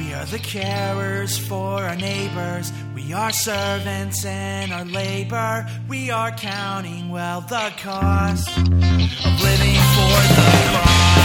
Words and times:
We 0.00 0.14
are 0.14 0.24
the 0.24 0.38
carers 0.38 1.38
for 1.38 1.82
our 1.82 1.94
neighbors. 1.94 2.72
We 2.94 3.12
are 3.12 3.30
servants 3.32 4.24
in 4.24 4.72
our 4.72 4.86
labor. 4.86 5.68
We 5.90 6.10
are 6.10 6.30
counting 6.30 7.10
well 7.10 7.42
the 7.42 7.70
cost 7.76 8.48
of 8.48 8.56
living 8.56 9.76
for 9.94 10.20
the 10.36 10.52
cross. 10.70 11.20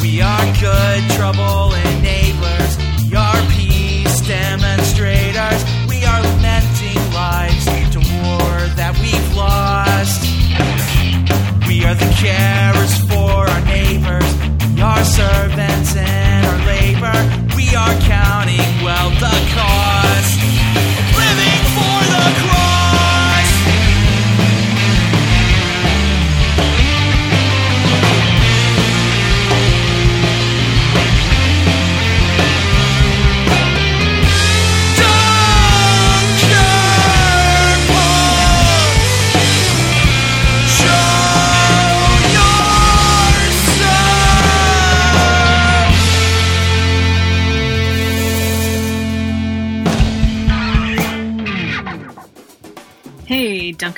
We 0.00 0.22
are 0.22 0.46
good 0.60 1.10
trouble 1.10 1.67
are 11.88 11.94
the 11.94 12.04
carers 12.20 12.94
for 13.08 13.48
our 13.48 13.64
neighbors. 13.64 14.30
our 14.78 15.04
servants 15.04 15.96
and 15.96 16.46
our 16.46 16.58
labor. 16.66 17.56
We 17.56 17.74
are 17.74 17.94
counting 18.00 18.84
well 18.84 19.08
the 19.10 19.36
cost 19.54 20.47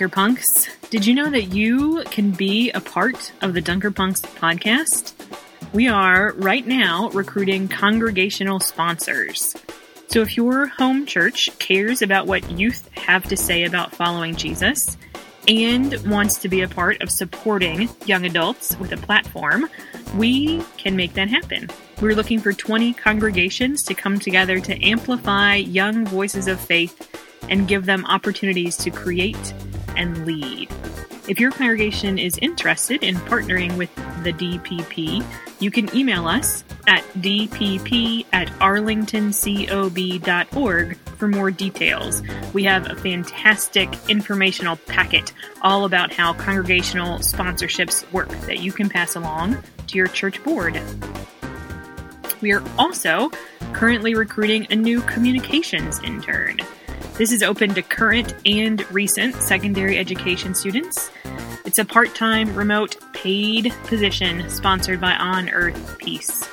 Dunker 0.01 0.15
Punks. 0.15 0.67
Did 0.89 1.05
you 1.05 1.15
know 1.15 1.29
that 1.29 1.53
you 1.53 2.03
can 2.06 2.31
be 2.31 2.70
a 2.70 2.81
part 2.81 3.33
of 3.43 3.53
the 3.53 3.61
Dunker 3.61 3.91
Punks 3.91 4.23
podcast? 4.23 5.12
We 5.75 5.89
are 5.89 6.33
right 6.39 6.67
now 6.67 7.11
recruiting 7.11 7.69
congregational 7.69 8.61
sponsors. 8.61 9.55
So 10.09 10.23
if 10.23 10.39
your 10.39 10.69
home 10.69 11.05
church 11.05 11.51
cares 11.59 12.01
about 12.01 12.27
what 12.27 12.51
youth 12.51 12.89
have 12.97 13.25
to 13.25 13.37
say 13.37 13.65
about 13.65 13.95
following 13.95 14.37
Jesus 14.37 14.97
and 15.47 15.95
wants 16.11 16.39
to 16.39 16.48
be 16.48 16.62
a 16.62 16.69
part 16.69 17.03
of 17.03 17.11
supporting 17.11 17.91
young 18.07 18.25
adults 18.25 18.79
with 18.79 18.92
a 18.92 18.97
platform, 18.97 19.69
we 20.17 20.62
can 20.79 20.97
make 20.97 21.12
that 21.12 21.29
happen. 21.29 21.69
We're 22.01 22.14
looking 22.14 22.41
for 22.41 22.55
20 22.55 22.95
congregations 22.95 23.83
to 23.83 23.92
come 23.92 24.19
together 24.19 24.61
to 24.61 24.83
amplify 24.83 25.57
young 25.57 26.07
voices 26.07 26.48
of 26.48 26.59
faith 26.59 27.07
and 27.51 27.69
give 27.69 27.85
them 27.85 28.07
opportunities 28.07 28.79
to 28.79 28.91
create 28.91 29.53
and 29.96 30.27
lead. 30.27 30.69
If 31.28 31.38
your 31.38 31.52
congregation 31.52 32.19
is 32.19 32.36
interested 32.38 33.05
in 33.05 33.14
partnering 33.16 33.77
with 33.77 33.94
the 34.24 34.33
DPP, 34.33 35.24
you 35.60 35.70
can 35.70 35.94
email 35.94 36.27
us 36.27 36.64
at 36.86 37.02
dpp 37.14 38.24
at 38.33 38.48
arlingtoncob.org 38.48 40.96
for 40.96 41.28
more 41.28 41.50
details. 41.50 42.22
We 42.52 42.64
have 42.64 42.91
a 42.91 42.96
fantastic 42.96 43.91
informational 44.08 44.77
packet 44.77 45.33
all 45.62 45.84
about 45.84 46.12
how 46.12 46.33
congregational 46.33 47.18
sponsorships 47.18 48.11
work 48.12 48.30
that 48.46 48.61
you 48.61 48.72
can 48.72 48.88
pass 48.88 49.14
along 49.14 49.58
to 49.86 49.98
your 49.98 50.08
church 50.08 50.42
board. 50.42 50.80
We 52.40 52.52
are 52.52 52.62
also 52.79 53.30
currently 53.73 54.14
recruiting 54.14 54.67
a 54.70 54.77
new 54.77 55.02
communications 55.02 56.00
intern. 56.02 56.61
This 57.14 57.33
is 57.33 57.42
open 57.42 57.74
to 57.74 57.83
current 57.83 58.34
and 58.46 58.90
recent 58.90 59.34
secondary 59.34 59.98
education 59.98 60.55
students. 60.55 61.11
It's 61.64 61.78
a 61.78 61.84
part 61.84 62.14
time, 62.14 62.55
remote, 62.55 62.96
paid 63.12 63.72
position 63.84 64.48
sponsored 64.48 65.00
by 65.00 65.12
On 65.14 65.50
Earth 65.50 65.98
Peace. 65.98 66.48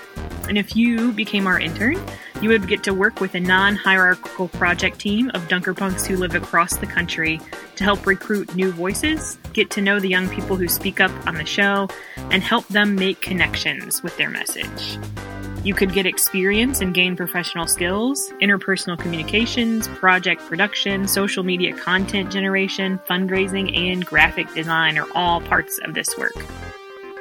And 0.47 0.57
if 0.57 0.75
you 0.75 1.11
became 1.11 1.47
our 1.47 1.59
intern, 1.59 1.99
you 2.41 2.49
would 2.49 2.67
get 2.67 2.83
to 2.83 2.93
work 2.93 3.19
with 3.19 3.35
a 3.35 3.39
non 3.39 3.75
hierarchical 3.75 4.47
project 4.49 4.99
team 4.99 5.29
of 5.33 5.47
Dunkerpunks 5.47 6.05
who 6.05 6.17
live 6.17 6.35
across 6.35 6.77
the 6.77 6.85
country 6.85 7.39
to 7.75 7.83
help 7.83 8.05
recruit 8.05 8.55
new 8.55 8.71
voices, 8.71 9.37
get 9.53 9.69
to 9.71 9.81
know 9.81 9.99
the 9.99 10.09
young 10.09 10.29
people 10.29 10.55
who 10.55 10.67
speak 10.67 10.99
up 10.99 11.11
on 11.27 11.35
the 11.35 11.45
show, 11.45 11.87
and 12.31 12.43
help 12.43 12.67
them 12.67 12.95
make 12.95 13.21
connections 13.21 14.03
with 14.03 14.15
their 14.17 14.29
message. 14.29 14.97
You 15.67 15.73
could 15.73 15.91
get 15.91 16.05
experience 16.05 16.79
and 16.79 16.93
gain 16.93 17.17
professional 17.17 17.67
skills, 17.67 18.31
interpersonal 18.41 18.97
communications, 18.97 19.89
project 19.89 20.41
production, 20.45 21.09
social 21.09 21.43
media 21.43 21.75
content 21.75 22.31
generation, 22.31 22.99
fundraising, 22.99 23.77
and 23.77 24.05
graphic 24.05 24.53
design 24.53 24.97
are 24.97 25.09
all 25.13 25.41
parts 25.41 25.77
of 25.79 25.93
this 25.93 26.17
work. 26.17 26.31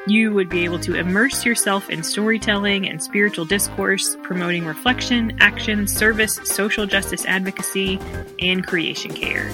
You 0.06 0.32
would 0.32 0.48
be 0.48 0.62
able 0.62 0.78
to 0.78 0.94
immerse 0.94 1.44
yourself 1.44 1.90
in 1.90 2.04
storytelling 2.04 2.88
and 2.88 3.02
spiritual 3.02 3.46
discourse, 3.46 4.16
promoting 4.22 4.64
reflection, 4.64 5.36
action, 5.40 5.88
service, 5.88 6.38
social 6.44 6.86
justice 6.86 7.26
advocacy, 7.26 7.98
and 8.38 8.64
creation 8.64 9.12
care. 9.12 9.50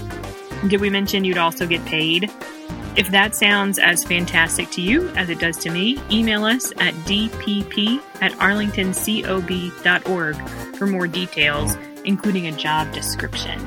Did 0.68 0.82
we 0.82 0.90
mention 0.90 1.24
you'd 1.24 1.38
also 1.38 1.66
get 1.66 1.82
paid? 1.86 2.30
If 2.94 3.10
that 3.10 3.34
sounds 3.34 3.78
as 3.78 4.04
fantastic 4.04 4.70
to 4.72 4.82
you 4.82 5.08
as 5.10 5.30
it 5.30 5.38
does 5.38 5.56
to 5.58 5.70
me, 5.70 5.98
email 6.10 6.44
us 6.44 6.72
at 6.72 6.92
dpp 7.06 8.02
at 8.20 8.32
arlingtoncob.org 8.32 10.76
for 10.76 10.86
more 10.86 11.06
details, 11.06 11.74
including 12.04 12.48
a 12.48 12.52
job 12.52 12.92
description. 12.92 13.58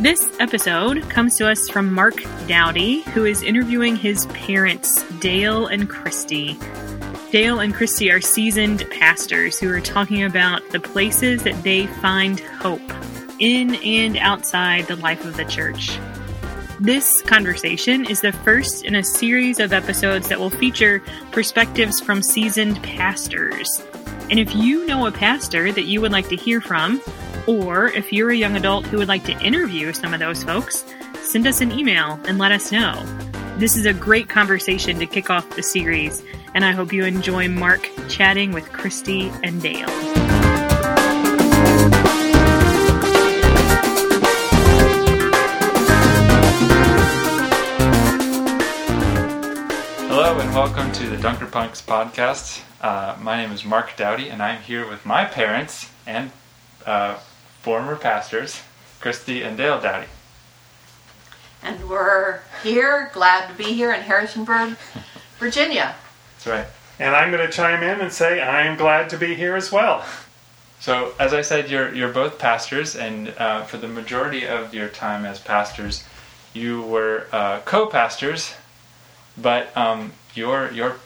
This 0.00 0.28
episode 0.40 1.08
comes 1.10 1.36
to 1.36 1.48
us 1.48 1.68
from 1.68 1.92
Mark 1.92 2.16
Dowdy, 2.48 3.02
who 3.12 3.24
is 3.24 3.42
interviewing 3.42 3.94
his 3.94 4.26
parents, 4.26 5.04
Dale 5.20 5.68
and 5.68 5.88
Christy. 5.88 6.58
Dale 7.30 7.60
and 7.60 7.72
Christy 7.72 8.10
are 8.10 8.20
seasoned 8.20 8.84
pastors 8.90 9.60
who 9.60 9.70
are 9.70 9.80
talking 9.80 10.24
about 10.24 10.68
the 10.70 10.80
places 10.80 11.44
that 11.44 11.62
they 11.62 11.86
find 11.86 12.40
hope 12.40 12.80
in 13.38 13.76
and 13.76 14.16
outside 14.16 14.86
the 14.86 14.96
life 14.96 15.24
of 15.24 15.36
the 15.36 15.44
church. 15.44 15.96
This 16.82 17.22
conversation 17.22 18.04
is 18.06 18.22
the 18.22 18.32
first 18.32 18.84
in 18.84 18.96
a 18.96 19.04
series 19.04 19.60
of 19.60 19.72
episodes 19.72 20.28
that 20.28 20.40
will 20.40 20.50
feature 20.50 21.00
perspectives 21.30 22.00
from 22.00 22.24
seasoned 22.24 22.82
pastors. 22.82 23.80
And 24.30 24.40
if 24.40 24.52
you 24.52 24.84
know 24.84 25.06
a 25.06 25.12
pastor 25.12 25.70
that 25.70 25.84
you 25.84 26.00
would 26.00 26.10
like 26.10 26.28
to 26.30 26.34
hear 26.34 26.60
from, 26.60 27.00
or 27.46 27.86
if 27.86 28.12
you're 28.12 28.30
a 28.30 28.36
young 28.36 28.56
adult 28.56 28.84
who 28.86 28.98
would 28.98 29.06
like 29.06 29.22
to 29.26 29.40
interview 29.44 29.92
some 29.92 30.12
of 30.12 30.18
those 30.18 30.42
folks, 30.42 30.84
send 31.20 31.46
us 31.46 31.60
an 31.60 31.70
email 31.70 32.18
and 32.26 32.38
let 32.38 32.50
us 32.50 32.72
know. 32.72 33.00
This 33.58 33.76
is 33.76 33.86
a 33.86 33.94
great 33.94 34.28
conversation 34.28 34.98
to 34.98 35.06
kick 35.06 35.30
off 35.30 35.48
the 35.50 35.62
series, 35.62 36.20
and 36.52 36.64
I 36.64 36.72
hope 36.72 36.92
you 36.92 37.04
enjoy 37.04 37.46
Mark 37.46 37.88
chatting 38.08 38.50
with 38.50 38.72
Christy 38.72 39.30
and 39.44 39.62
Dale. 39.62 40.41
Dunker 51.22 51.46
Punks 51.46 51.80
podcast. 51.80 52.62
Uh, 52.80 53.16
my 53.20 53.36
name 53.36 53.52
is 53.52 53.64
Mark 53.64 53.96
Dowdy, 53.96 54.28
and 54.28 54.42
I'm 54.42 54.60
here 54.60 54.88
with 54.88 55.06
my 55.06 55.24
parents 55.24 55.88
and 56.04 56.32
uh, 56.84 57.14
former 57.60 57.94
pastors, 57.94 58.60
Christy 59.00 59.40
and 59.42 59.56
Dale 59.56 59.80
Dowdy. 59.80 60.08
And 61.62 61.88
we're 61.88 62.40
here, 62.64 63.08
glad 63.14 63.48
to 63.48 63.54
be 63.54 63.72
here 63.72 63.92
in 63.92 64.00
Harrisonburg, 64.00 64.76
Virginia. 65.38 65.94
That's 66.32 66.46
right. 66.48 66.66
And 66.98 67.14
I'm 67.14 67.30
going 67.30 67.46
to 67.46 67.52
chime 67.52 67.84
in 67.84 68.00
and 68.00 68.12
say 68.12 68.40
I 68.40 68.62
am 68.62 68.76
glad 68.76 69.08
to 69.10 69.16
be 69.16 69.36
here 69.36 69.54
as 69.54 69.70
well. 69.70 70.04
So, 70.80 71.14
as 71.20 71.32
I 71.32 71.42
said, 71.42 71.70
you're 71.70 71.94
you're 71.94 72.12
both 72.12 72.40
pastors, 72.40 72.96
and 72.96 73.32
uh, 73.38 73.62
for 73.62 73.76
the 73.76 73.86
majority 73.86 74.44
of 74.44 74.74
your 74.74 74.88
time 74.88 75.24
as 75.24 75.38
pastors, 75.38 76.02
you 76.52 76.82
were 76.82 77.28
uh, 77.30 77.60
co-pastors, 77.60 78.54
but 79.38 79.74
um, 79.76 80.10
your 80.34 80.72
your 80.72 80.96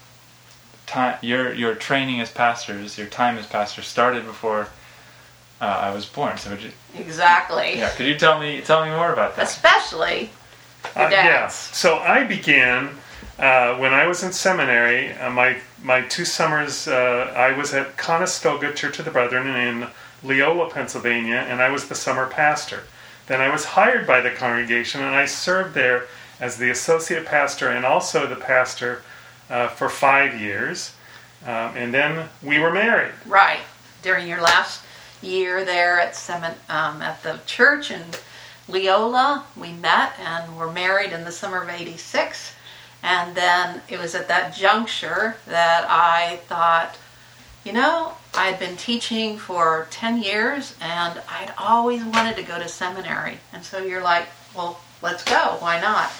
time 0.87 1.19
your 1.23 1.53
your 1.53 1.75
training 1.75 2.21
as 2.21 2.31
pastors, 2.31 2.97
your 2.99 3.09
time 3.09 3.39
as 3.39 3.47
pastors 3.47 3.87
started 3.87 4.25
before 4.25 4.69
uh, 5.61 5.65
I 5.65 5.95
was 5.95 6.07
born. 6.07 6.37
So, 6.39 6.51
would 6.51 6.63
you, 6.63 6.73
Exactly. 6.97 7.79
yeah, 7.79 7.91
could 7.91 8.07
you 8.07 8.19
tell 8.19 8.39
me 8.41 8.61
tell 8.61 8.85
me 8.85 8.91
more 8.91 9.13
about 9.13 9.37
that? 9.37 9.45
Especially 9.45 10.31
the 10.95 11.07
Uh, 11.07 11.11
yeah. 11.11 11.49
So 11.49 11.99
I 11.99 12.25
began 12.25 12.91
uh, 13.39 13.77
when 13.77 13.93
I 13.93 14.07
was 14.07 14.23
in 14.23 14.33
seminary. 14.33 15.13
Uh, 15.13 15.31
my 15.31 15.59
my 15.83 16.03
two 16.03 16.25
summers, 16.25 16.89
uh, 16.89 17.33
I 17.37 17.57
was 17.57 17.75
at 17.75 17.97
Conestoga 17.97 18.73
Church 18.73 18.99
of 18.99 19.05
the 19.05 19.11
Brethren 19.11 19.47
in 19.49 19.89
Leola, 20.23 20.71
Pennsylvania, 20.71 21.47
and 21.49 21.61
I 21.61 21.71
was 21.71 21.89
the 21.89 21.95
summer 21.95 22.27
pastor. 22.27 22.83
Then 23.27 23.41
I 23.41 23.51
was 23.51 23.65
hired 23.65 24.07
by 24.07 24.21
the 24.21 24.31
congregation 24.31 25.01
and 25.03 25.15
I 25.15 25.27
served 25.27 25.75
there 25.75 26.05
as 26.41 26.59
the 26.59 26.71
associate 26.71 27.27
pastor 27.27 27.69
and 27.69 27.85
also 27.85 28.27
the 28.27 28.37
pastor 28.37 29.03
uh, 29.51 29.69
for 29.69 29.89
five 29.89 30.41
years. 30.41 30.95
Um, 31.45 31.77
and 31.77 31.95
then 31.95 32.29
we 32.43 32.59
were 32.59 32.73
married. 32.73 33.13
Right. 33.27 33.61
During 34.03 34.27
your 34.27 34.41
last 34.41 34.83
year 35.23 35.65
there 35.65 36.01
at 36.01 36.15
Semin- 36.15 36.57
um, 36.69 37.03
at 37.03 37.23
the 37.23 37.41
church 37.47 37.91
in 37.91 38.03
Leola, 38.69 39.45
we 39.57 39.73
met 39.73 40.15
and 40.19 40.57
were 40.57 40.71
married 40.71 41.13
in 41.13 41.25
the 41.25 41.33
summer 41.33 41.63
of 41.63 41.69
86. 41.69 42.55
And 43.03 43.37
then 43.37 43.83
it 43.89 43.99
was 43.99 44.15
at 44.15 44.29
that 44.29 44.55
juncture 44.55 45.37
that 45.47 45.87
I 45.89 46.37
thought, 46.49 46.99
you 47.65 47.73
know, 47.73 48.13
I 48.35 48.47
had 48.47 48.59
been 48.59 48.77
teaching 48.77 49.39
for 49.39 49.87
10 49.91 50.23
years 50.23 50.75
and 50.81 51.21
I'd 51.29 51.53
always 51.59 52.05
wanted 52.05 52.37
to 52.37 52.43
go 52.43 52.59
to 52.59 52.69
seminary. 52.69 53.39
And 53.53 53.63
so 53.65 53.79
you're 53.79 54.03
like, 54.03 54.27
well, 54.55 54.81
let's 55.03 55.23
go. 55.23 55.57
Why 55.61 55.81
not? 55.81 56.11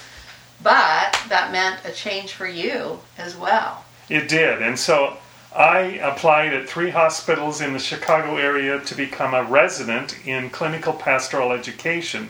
But 0.61 1.19
that 1.29 1.51
meant 1.51 1.85
a 1.85 1.91
change 1.91 2.33
for 2.33 2.47
you 2.47 2.99
as 3.17 3.35
well. 3.35 3.85
It 4.09 4.27
did. 4.27 4.61
And 4.61 4.77
so 4.79 5.17
I 5.55 5.99
applied 6.01 6.53
at 6.53 6.67
three 6.67 6.91
hospitals 6.91 7.61
in 7.61 7.73
the 7.73 7.79
Chicago 7.79 8.37
area 8.37 8.79
to 8.79 8.95
become 8.95 9.33
a 9.33 9.43
resident 9.43 10.25
in 10.25 10.49
clinical 10.49 10.93
pastoral 10.93 11.51
education. 11.51 12.29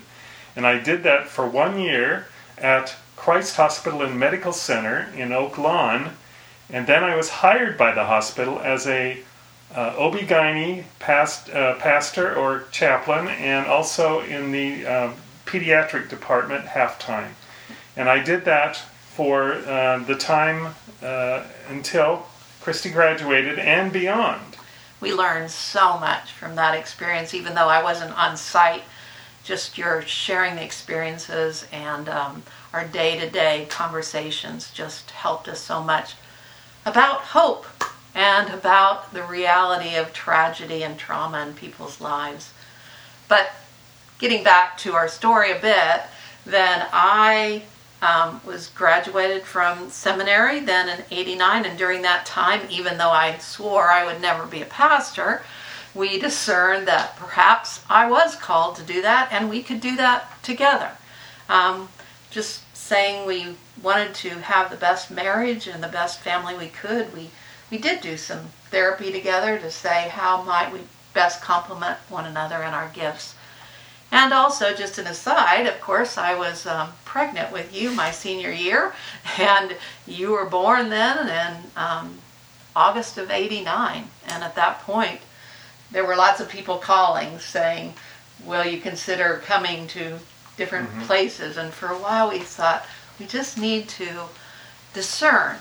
And 0.56 0.66
I 0.66 0.80
did 0.80 1.04
that 1.04 1.28
for 1.28 1.48
one 1.48 1.80
year 1.80 2.28
at 2.58 2.96
Christ 3.16 3.56
Hospital 3.58 4.02
and 4.02 4.20
Medical 4.20 4.54
Center 4.54 5.10
in 5.16 5.32
Oak 5.32 5.58
Lawn. 5.58 6.12
And 6.70 6.88
then 6.88 7.04
I 7.04 7.16
was 7.16 7.30
hired 7.30 7.78
by 7.78 7.94
the 7.94 8.06
hospital 8.06 8.60
as 8.60 8.88
a 8.88 9.24
uh, 9.76 9.94
OB-GYN 9.98 10.86
past, 11.00 11.50
uh, 11.50 11.76
pastor 11.76 12.36
or 12.36 12.66
chaplain 12.72 13.28
and 13.28 13.68
also 13.68 14.22
in 14.22 14.52
the 14.52 14.86
uh, 14.86 15.12
pediatric 15.46 16.10
department 16.10 16.66
half-time. 16.66 17.36
And 17.98 18.08
I 18.08 18.24
did 18.24 18.46
that 18.46 18.78
for 19.16 19.54
uh, 19.54 19.98
the 20.00 20.16
time 20.16 20.76
uh, 21.02 21.44
until 21.68 22.28
Christy 22.62 22.92
graduated 22.92 23.58
and 23.58 23.92
beyond. 23.92 24.56
We 25.02 25.14
learned 25.14 25.50
so 25.50 25.98
much 25.98 26.32
from 26.32 26.56
that 26.56 26.76
experience, 26.76 27.34
even 27.34 27.56
though 27.56 27.68
I 27.68 27.82
wasn't 27.82 28.18
on 28.18 28.38
site. 28.38 28.84
Just 29.44 29.78
your 29.78 30.02
sharing 30.04 30.56
the 30.56 30.64
experiences 30.64 31.66
and 31.72 32.08
um, 32.08 32.44
our 32.74 32.86
day 32.86 33.20
to 33.20 33.30
day 33.30 33.66
conversations 33.70 34.72
just 34.72 35.12
helped 35.12 35.48
us 35.48 35.62
so 35.62 35.82
much 35.82 36.16
about 36.86 37.22
hope 37.22 37.66
and 38.14 38.54
about 38.54 39.14
the 39.14 39.24
reality 39.24 39.96
of 39.96 40.14
tragedy 40.14 40.84
and 40.84 40.98
trauma 41.00 41.48
in 41.48 41.54
people's 41.54 42.02
lives. 42.02 42.52
But 43.28 43.52
getting 44.20 44.44
back 44.44 44.78
to 44.80 44.94
our 44.94 45.08
story 45.08 45.52
a 45.52 45.60
bit, 45.60 46.02
then 46.46 46.86
I 46.92 47.64
um, 48.02 48.40
was 48.46 48.68
graduated 48.70 49.44
from 49.44 49.90
seminary 49.90 50.60
then 50.60 50.88
in 50.88 51.06
89 51.10 51.66
and 51.66 51.78
during 51.78 52.02
that 52.04 52.26
time 52.26 52.62
even 52.70 52.98
though 52.98 53.10
i 53.10 53.38
swore 53.38 53.90
i 53.90 54.06
would 54.06 54.22
never 54.22 54.46
be 54.46 54.62
a 54.62 54.66
pastor 54.66 55.42
we 55.96 56.20
discerned 56.20 56.88
that 56.88 57.16
perhaps 57.16 57.84
i 57.90 58.10
was 58.10 58.36
called 58.36 58.76
to 58.76 58.84
do 58.84 59.02
that 59.02 59.30
and 59.32 59.50
we 59.50 59.64
could 59.64 59.82
do 59.82 59.96
that 59.96 60.32
together. 60.44 60.92
Um, 61.50 61.90
just 62.30 62.62
saying 62.76 63.26
we 63.26 63.56
wanted 63.82 64.14
to 64.16 64.30
have 64.30 64.70
the 64.70 64.78
best 64.78 65.12
marriage 65.12 65.68
and 65.68 65.84
the 65.84 65.88
best 65.88 66.20
family 66.20 66.56
we 66.56 66.68
could 66.68 67.14
we 67.14 67.30
we 67.70 67.78
did 67.78 68.00
do 68.02 68.16
some 68.16 68.50
therapy 68.72 69.12
together 69.12 69.58
to 69.60 69.70
say 69.70 70.10
how 70.10 70.42
might 70.44 70.72
we 70.72 70.80
best 71.14 71.42
complement 71.42 71.98
one 72.10 72.26
another 72.26 72.64
in 72.64 72.74
our 72.74 72.90
gifts 72.90 73.36
and 74.12 74.34
also, 74.34 74.74
just 74.74 74.98
an 74.98 75.08
aside, 75.08 75.68
of 75.68 75.82
course, 75.82 76.18
I 76.18 76.34
was 76.34 76.66
um, 76.66 76.94
pregnant 77.04 77.52
with 77.52 77.76
you 77.76 77.92
my 77.92 78.12
senior 78.12 78.52
year, 78.52 78.94
and 79.38 79.76
you 80.06 80.32
were 80.32 80.46
born 80.46 80.90
then 80.90 81.28
in 81.28 81.72
um, 81.76 82.20
August 82.76 83.18
of 83.18 83.30
89. 83.30 84.06
And 84.28 84.44
at 84.44 84.56
that 84.56 84.82
point, 84.82 85.22
there 85.92 86.06
were 86.06 86.16
lots 86.16 86.40
of 86.40 86.50
people 86.50 86.78
calling 86.78 87.40
saying, 87.40 87.94
Will 88.46 88.66
you 88.66 88.80
consider 88.80 89.42
coming 89.44 89.88
to 89.88 90.20
different 90.58 90.90
mm-hmm. 90.90 91.02
places? 91.02 91.58
And 91.58 91.74
for 91.74 91.88
a 91.88 91.98
while, 91.98 92.30
we 92.30 92.40
thought, 92.40 92.86
we 93.20 93.26
just 93.26 93.58
need 93.58 93.90
to 93.90 94.26
discern 94.94 95.58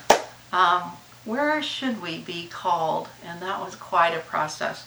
um, 0.52 0.92
where 1.24 1.60
should 1.62 2.00
we 2.00 2.18
be 2.18 2.46
called? 2.46 3.08
And 3.24 3.40
that 3.42 3.60
was 3.60 3.74
quite 3.74 4.14
a 4.14 4.20
process. 4.20 4.86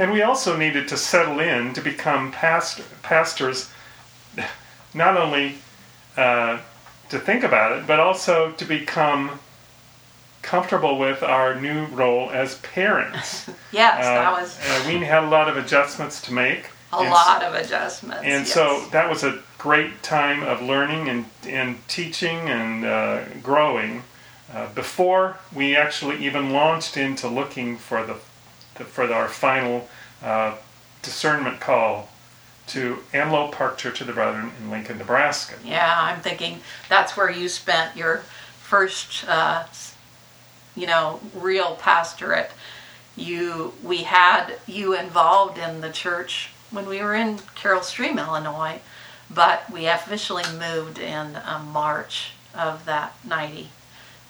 And 0.00 0.12
we 0.12 0.22
also 0.22 0.56
needed 0.56 0.88
to 0.88 0.96
settle 0.96 1.40
in 1.40 1.74
to 1.74 1.82
become 1.82 2.32
past, 2.32 2.80
pastors, 3.02 3.68
not 4.94 5.18
only 5.18 5.56
uh, 6.16 6.58
to 7.10 7.18
think 7.18 7.44
about 7.44 7.72
it, 7.76 7.86
but 7.86 8.00
also 8.00 8.52
to 8.52 8.64
become 8.64 9.38
comfortable 10.40 10.98
with 10.98 11.22
our 11.22 11.60
new 11.60 11.84
role 11.88 12.30
as 12.30 12.54
parents. 12.60 13.50
yes, 13.72 14.06
uh, 14.06 14.14
that 14.14 14.32
was. 14.32 14.58
Uh, 14.58 14.84
we 14.88 15.04
had 15.04 15.22
a 15.22 15.28
lot 15.28 15.50
of 15.50 15.58
adjustments 15.58 16.22
to 16.22 16.32
make. 16.32 16.70
A 16.94 17.02
lot 17.02 17.42
so, 17.42 17.48
of 17.48 17.54
adjustments. 17.54 18.22
And 18.24 18.46
yes. 18.46 18.52
so 18.54 18.86
that 18.92 19.10
was 19.10 19.22
a 19.22 19.42
great 19.58 20.02
time 20.02 20.42
of 20.42 20.62
learning 20.62 21.10
and, 21.10 21.26
and 21.46 21.76
teaching 21.88 22.48
and 22.48 22.86
uh, 22.86 23.24
growing 23.42 24.04
uh, 24.50 24.72
before 24.72 25.36
we 25.54 25.76
actually 25.76 26.24
even 26.24 26.54
launched 26.54 26.96
into 26.96 27.28
looking 27.28 27.76
for 27.76 28.06
the 28.06 28.16
for 28.84 29.12
our 29.12 29.28
final 29.28 29.88
uh, 30.22 30.56
discernment 31.02 31.60
call 31.60 32.08
to 32.68 32.98
Antelope 33.12 33.52
Park 33.52 33.78
Church 33.78 34.00
of 34.00 34.06
the 34.06 34.12
Brethren 34.12 34.52
in 34.60 34.70
Lincoln, 34.70 34.98
Nebraska. 34.98 35.56
Yeah, 35.64 35.92
I'm 35.98 36.20
thinking 36.20 36.60
that's 36.88 37.16
where 37.16 37.30
you 37.30 37.48
spent 37.48 37.96
your 37.96 38.18
first, 38.62 39.28
uh, 39.28 39.64
you 40.76 40.86
know, 40.86 41.20
real 41.34 41.74
pastorate. 41.76 42.52
You, 43.16 43.74
we 43.82 43.98
had 43.98 44.54
you 44.66 44.96
involved 44.96 45.58
in 45.58 45.80
the 45.80 45.90
church 45.90 46.50
when 46.70 46.86
we 46.86 47.02
were 47.02 47.14
in 47.14 47.40
Carol 47.56 47.82
Stream, 47.82 48.18
Illinois, 48.18 48.80
but 49.28 49.70
we 49.72 49.86
officially 49.86 50.44
moved 50.58 50.98
in 50.98 51.38
um, 51.44 51.70
March 51.72 52.32
of 52.54 52.84
that 52.84 53.14
90. 53.24 53.68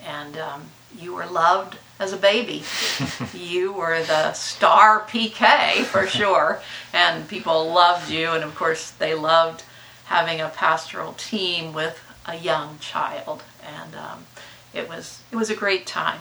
And 0.03 0.39
um, 0.39 0.63
you 0.99 1.15
were 1.15 1.27
loved 1.27 1.77
as 1.99 2.13
a 2.13 2.17
baby. 2.17 2.65
you 3.35 3.73
were 3.73 4.03
the 4.03 4.33
star 4.33 5.01
PK 5.01 5.85
for 5.85 6.07
sure, 6.19 6.61
and 6.93 7.29
people 7.29 7.73
loved 7.73 8.11
you, 8.11 8.31
and 8.31 8.45
of 8.45 8.55
course, 8.55 8.91
they 8.91 9.15
loved 9.15 9.65
having 10.07 10.41
a 10.41 10.49
pastoral 10.49 11.13
team 11.13 11.73
with 11.73 12.03
a 12.27 12.37
young 12.37 12.79
child, 12.79 13.43
and 13.65 13.95
um, 13.95 14.25
it 14.73 14.89
was 14.89 15.23
it 15.31 15.37
was 15.37 15.51
a 15.51 15.57
great 15.57 15.87
time. 15.87 16.21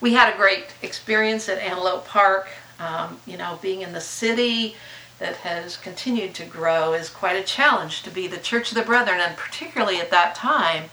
We 0.00 0.12
had 0.12 0.32
a 0.32 0.36
great 0.36 0.74
experience 0.82 1.48
at 1.48 1.58
Antelope 1.58 2.06
Park. 2.06 2.48
Um, 2.78 3.20
you 3.26 3.38
know, 3.38 3.58
being 3.62 3.80
in 3.80 3.94
the 3.94 4.02
city 4.02 4.76
that 5.18 5.36
has 5.36 5.78
continued 5.78 6.34
to 6.34 6.44
grow 6.44 6.92
is 6.92 7.08
quite 7.08 7.36
a 7.36 7.42
challenge 7.42 8.02
to 8.02 8.10
be 8.10 8.26
the 8.26 8.36
Church 8.36 8.70
of 8.70 8.76
the 8.76 8.82
Brethren, 8.82 9.18
and 9.18 9.34
particularly 9.34 9.98
at 9.98 10.10
that 10.10 10.34
time 10.34 10.90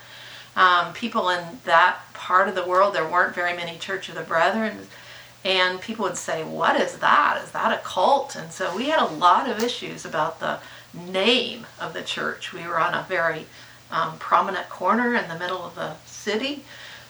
um, 0.55 0.93
people 0.93 1.29
in 1.29 1.59
that 1.65 1.99
part 2.23 2.47
of 2.47 2.55
the 2.55 2.65
world, 2.65 2.95
there 2.95 3.07
weren't 3.07 3.35
very 3.35 3.53
many 3.53 3.77
Church 3.77 4.07
of 4.07 4.15
the 4.15 4.21
Brethren. 4.21 4.87
And 5.43 5.81
people 5.81 6.05
would 6.05 6.17
say, 6.17 6.41
What 6.41 6.79
is 6.79 6.99
that? 6.99 7.41
Is 7.43 7.51
that 7.51 7.77
a 7.77 7.81
cult? 7.83 8.37
And 8.37 8.49
so 8.51 8.73
we 8.75 8.85
had 8.85 9.01
a 9.01 9.13
lot 9.13 9.49
of 9.49 9.61
issues 9.61 10.05
about 10.05 10.39
the 10.39 10.59
name 10.93 11.67
of 11.81 11.93
the 11.93 12.01
church. 12.01 12.53
We 12.53 12.65
were 12.65 12.79
on 12.79 12.93
a 12.93 13.05
very 13.09 13.45
um, 13.91 14.17
prominent 14.19 14.69
corner 14.69 15.15
in 15.15 15.27
the 15.27 15.37
middle 15.37 15.63
of 15.63 15.75
the 15.75 15.95
city, 16.05 16.63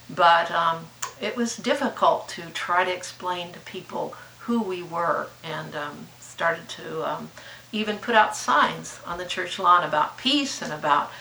but 0.10 0.50
um, 0.50 0.88
it 1.22 1.36
was 1.36 1.58
difficult 1.58 2.27
to 2.29 2.41
try 2.53 2.84
to 2.84 2.93
explain 2.93 3.53
to 3.53 3.60
people 3.60 4.15
who 4.39 4.63
we 4.63 4.82
were 4.82 5.27
and 5.43 5.75
um, 5.75 6.08
started 6.20 6.67
to 6.70 7.08
um, 7.08 7.29
even 7.72 7.98
put 7.98 8.15
out 8.15 8.36
signs 8.36 9.00
on 9.05 9.20
the 9.20 9.25
church 9.25 9.60
lawn 9.60 9.84
about 9.84 10.17
peace 10.17 10.62
and 10.62 10.74
about 10.74 11.12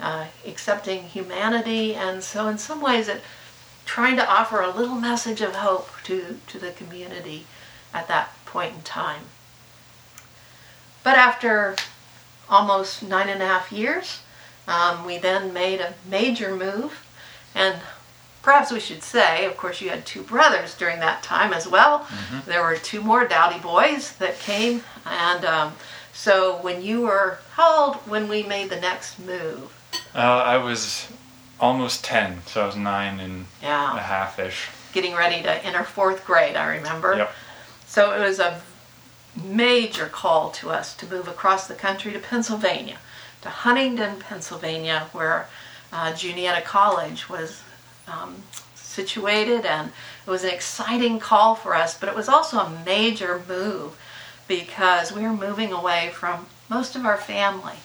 uh, 0.00 0.26
accepting 0.46 1.02
humanity, 1.02 1.96
and 1.96 2.22
so 2.22 2.46
in 2.46 2.56
some 2.56 2.80
ways 2.80 3.08
it 3.08 3.20
trying 3.90 4.14
to 4.14 4.30
offer 4.30 4.60
a 4.60 4.70
little 4.70 4.94
message 4.94 5.40
of 5.40 5.52
hope 5.56 5.88
to, 6.04 6.38
to 6.46 6.60
the 6.60 6.70
community 6.70 7.44
at 7.92 8.06
that 8.06 8.32
point 8.46 8.72
in 8.72 8.82
time. 8.82 9.22
But 11.02 11.16
after 11.16 11.74
almost 12.48 13.02
nine 13.02 13.28
and 13.28 13.42
a 13.42 13.46
half 13.46 13.72
years, 13.72 14.20
um, 14.68 15.04
we 15.04 15.18
then 15.18 15.52
made 15.52 15.80
a 15.80 15.94
major 16.08 16.54
move, 16.54 17.04
and 17.52 17.80
perhaps 18.42 18.70
we 18.70 18.78
should 18.78 19.02
say, 19.02 19.44
of 19.44 19.56
course, 19.56 19.80
you 19.80 19.90
had 19.90 20.06
two 20.06 20.22
brothers 20.22 20.76
during 20.76 21.00
that 21.00 21.24
time 21.24 21.52
as 21.52 21.66
well. 21.66 22.04
Mm-hmm. 22.04 22.48
There 22.48 22.62
were 22.62 22.76
two 22.76 23.02
more 23.02 23.26
dowdy 23.26 23.58
boys 23.58 24.12
that 24.18 24.38
came, 24.38 24.84
and 25.04 25.44
um, 25.44 25.72
so 26.12 26.58
when 26.62 26.80
you 26.80 27.00
were 27.00 27.38
how 27.54 27.86
old 27.86 27.96
when 28.06 28.28
we 28.28 28.44
made 28.44 28.70
the 28.70 28.80
next 28.80 29.18
move? 29.18 29.76
Uh, 30.14 30.44
I 30.46 30.58
was 30.58 31.08
almost 31.60 32.04
10, 32.04 32.42
so 32.46 32.62
I 32.62 32.66
was 32.66 32.76
nine 32.76 33.20
and 33.20 33.46
yeah. 33.62 33.96
a 33.96 34.00
half 34.00 34.38
ish. 34.38 34.68
Getting 34.92 35.14
ready 35.14 35.42
to 35.42 35.64
enter 35.64 35.84
fourth 35.84 36.24
grade, 36.24 36.56
I 36.56 36.76
remember. 36.76 37.16
Yep. 37.16 37.32
So 37.86 38.12
it 38.12 38.20
was 38.20 38.38
a 38.40 38.60
major 39.44 40.06
call 40.06 40.50
to 40.50 40.70
us 40.70 40.94
to 40.96 41.06
move 41.06 41.28
across 41.28 41.68
the 41.68 41.74
country 41.74 42.12
to 42.12 42.18
Pennsylvania, 42.18 42.98
to 43.42 43.48
Huntingdon, 43.48 44.18
Pennsylvania, 44.20 45.08
where 45.12 45.48
uh, 45.92 46.14
Juniata 46.14 46.62
College 46.62 47.28
was 47.28 47.62
um, 48.08 48.36
situated, 48.74 49.64
and 49.64 49.92
it 50.26 50.30
was 50.30 50.44
an 50.44 50.50
exciting 50.50 51.20
call 51.20 51.54
for 51.54 51.74
us, 51.74 51.98
but 51.98 52.08
it 52.08 52.14
was 52.14 52.28
also 52.28 52.58
a 52.58 52.82
major 52.84 53.42
move 53.46 53.96
because 54.48 55.12
we 55.12 55.22
were 55.22 55.32
moving 55.32 55.72
away 55.72 56.10
from 56.12 56.46
most 56.68 56.96
of 56.96 57.04
our 57.04 57.16
family 57.16 57.76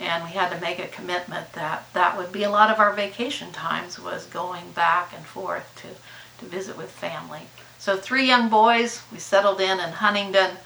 and 0.00 0.24
we 0.24 0.30
had 0.30 0.50
to 0.50 0.60
make 0.60 0.78
a 0.78 0.88
commitment 0.88 1.52
that 1.52 1.86
that 1.92 2.16
would 2.16 2.32
be 2.32 2.42
a 2.42 2.50
lot 2.50 2.70
of 2.70 2.78
our 2.80 2.92
vacation 2.92 3.52
times 3.52 3.98
was 3.98 4.26
going 4.26 4.72
back 4.72 5.12
and 5.14 5.24
forth 5.24 5.72
to, 5.82 6.42
to 6.44 6.50
visit 6.50 6.76
with 6.76 6.90
family. 6.90 7.42
So 7.78 7.96
three 7.96 8.26
young 8.26 8.48
boys 8.48 9.02
we 9.12 9.18
settled 9.18 9.60
in 9.60 9.78
in 9.78 9.90
huntingdon. 9.90 10.56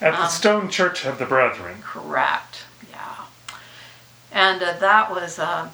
At 0.00 0.12
the 0.14 0.22
Um, 0.24 0.28
Stone 0.28 0.70
Church 0.70 1.04
of 1.04 1.18
the 1.18 1.26
Brethren. 1.26 1.82
correct 1.82 2.64
yeah. 2.90 3.24
And 4.30 4.62
uh, 4.62 4.74
that 4.74 5.10
was 5.10 5.38
a 5.38 5.72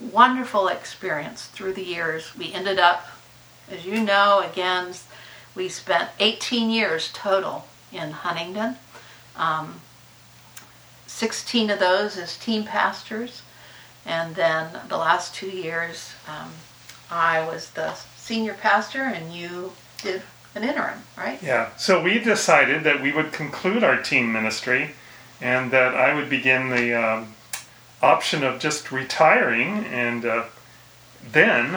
wonderful 0.00 0.68
experience 0.68 1.46
through 1.46 1.72
the 1.72 1.82
years. 1.84 2.36
We 2.36 2.52
ended 2.52 2.78
up 2.78 3.08
as 3.70 3.84
you 3.84 4.00
know 4.00 4.40
again 4.40 4.94
we 5.54 5.68
spent 5.68 6.10
18 6.20 6.70
years 6.70 7.10
total 7.12 7.66
in 7.92 8.10
huntingdon. 8.10 8.76
Um, 9.36 9.80
16 11.16 11.70
of 11.70 11.78
those 11.78 12.16
as 12.16 12.36
team 12.36 12.64
pastors 12.64 13.42
and 14.04 14.34
then 14.34 14.80
the 14.88 14.96
last 14.96 15.34
two 15.34 15.50
years 15.50 16.12
um, 16.28 16.50
i 17.10 17.44
was 17.46 17.70
the 17.70 17.94
senior 18.16 18.54
pastor 18.54 19.02
and 19.02 19.32
you 19.32 19.72
did 20.02 20.22
an 20.54 20.64
interim 20.64 21.00
right 21.16 21.42
Yeah. 21.42 21.76
So 21.76 22.02
we 22.02 22.18
decided 22.18 22.82
that 22.84 23.02
we 23.02 23.12
would 23.12 23.32
conclude 23.32 23.84
our 23.84 24.00
team 24.02 24.32
ministry 24.32 24.92
and 25.40 25.70
that 25.70 25.94
I 25.94 26.14
would 26.14 26.30
begin 26.30 26.70
the 26.70 26.94
um, 26.94 27.34
option 28.02 28.42
of 28.42 28.58
just 28.58 28.90
retiring. 28.90 29.84
And 29.84 30.24
uh, 30.24 30.44
then 31.30 31.74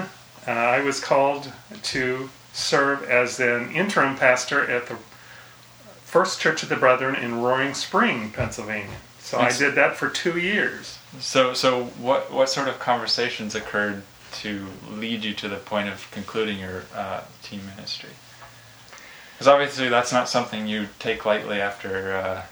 uh, 0.48 0.52
I 0.52 0.82
was 0.82 1.00
called 1.00 1.52
to 1.84 2.30
serve 2.54 3.04
as 3.04 3.40
an 3.40 3.72
interim 3.72 4.16
pastor 4.16 4.66
at 4.70 4.88
the 4.88 4.98
First 6.04 6.40
Church 6.40 6.64
of 6.64 6.70
the 6.70 6.76
Brethren 6.76 7.16
in 7.16 7.42
Roaring 7.42 7.74
Spring, 7.74 8.32
Pennsylvania. 8.32 8.98
So 9.30 9.38
I 9.38 9.52
did 9.56 9.76
that 9.76 9.96
for 9.96 10.10
two 10.10 10.40
years. 10.40 10.98
So, 11.20 11.54
so 11.54 11.84
what 12.00 12.32
what 12.32 12.50
sort 12.50 12.68
of 12.68 12.80
conversations 12.80 13.54
occurred 13.54 14.02
to 14.42 14.66
lead 14.90 15.24
you 15.24 15.36
to 15.36 15.48
the 15.48 15.58
point 15.58 15.88
of 15.88 16.10
concluding 16.10 16.58
your 16.58 16.84
uh, 16.96 17.22
team 17.44 17.62
ministry? 17.76 18.10
Because 19.34 19.48
obviously 19.48 19.88
that's 19.88 20.12
not 20.12 20.30
something 20.30 20.68
you 20.68 20.88
take 20.98 21.28
lightly 21.28 21.62
after 21.62 22.44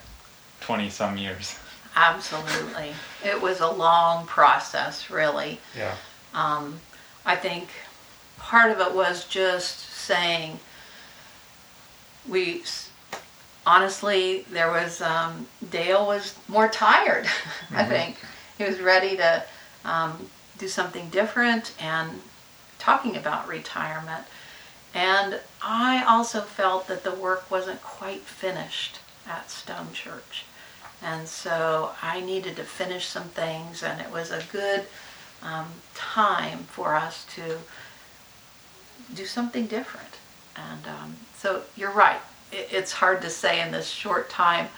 twenty 0.60 0.88
some 0.88 1.18
years. 1.18 1.58
absolutely 1.96 2.92
it 3.24 3.42
was 3.42 3.58
a 3.58 3.68
long 3.68 4.24
process 4.26 5.10
really 5.10 5.58
Yeah. 5.76 5.96
Um, 6.32 6.78
I 7.26 7.34
think 7.34 7.70
part 8.38 8.70
of 8.70 8.78
it 8.78 8.94
was 8.94 9.24
just 9.24 9.80
saying 9.80 10.60
we 12.28 12.62
honestly 13.68 14.46
there 14.50 14.70
was 14.70 15.02
um, 15.02 15.46
Dale 15.70 16.06
was 16.06 16.34
more 16.48 16.68
tired. 16.68 17.26
I 17.70 17.84
think 17.84 18.16
he 18.56 18.64
was 18.64 18.80
ready 18.80 19.16
to 19.18 19.44
um, 19.84 20.30
do 20.56 20.66
something 20.66 21.10
different 21.10 21.74
and 21.78 22.10
talking 22.78 23.14
about 23.16 23.46
retirement. 23.46 24.24
And 24.94 25.40
I 25.62 26.02
also 26.04 26.40
felt 26.40 26.88
that 26.88 27.04
the 27.04 27.14
work 27.14 27.50
wasn't 27.50 27.82
quite 27.82 28.22
finished 28.22 29.00
at 29.28 29.50
Stone 29.50 29.92
Church. 29.92 30.46
And 31.02 31.28
so 31.28 31.90
I 32.02 32.20
needed 32.20 32.56
to 32.56 32.64
finish 32.64 33.06
some 33.06 33.28
things, 33.28 33.82
and 33.82 34.00
it 34.00 34.10
was 34.10 34.30
a 34.32 34.42
good 34.50 34.86
um, 35.42 35.66
time 35.94 36.60
for 36.70 36.96
us 36.96 37.24
to 37.36 37.58
do 39.14 39.26
something 39.26 39.66
different. 39.66 40.14
And 40.56 40.86
um, 40.86 41.16
so 41.36 41.62
you're 41.76 41.92
right. 41.92 42.20
It, 42.52 42.68
it's 42.70 42.92
hard 42.92 43.22
to 43.22 43.30
say 43.30 43.60
in 43.60 43.72
this 43.72 43.88
short 43.88 44.30
time 44.30 44.68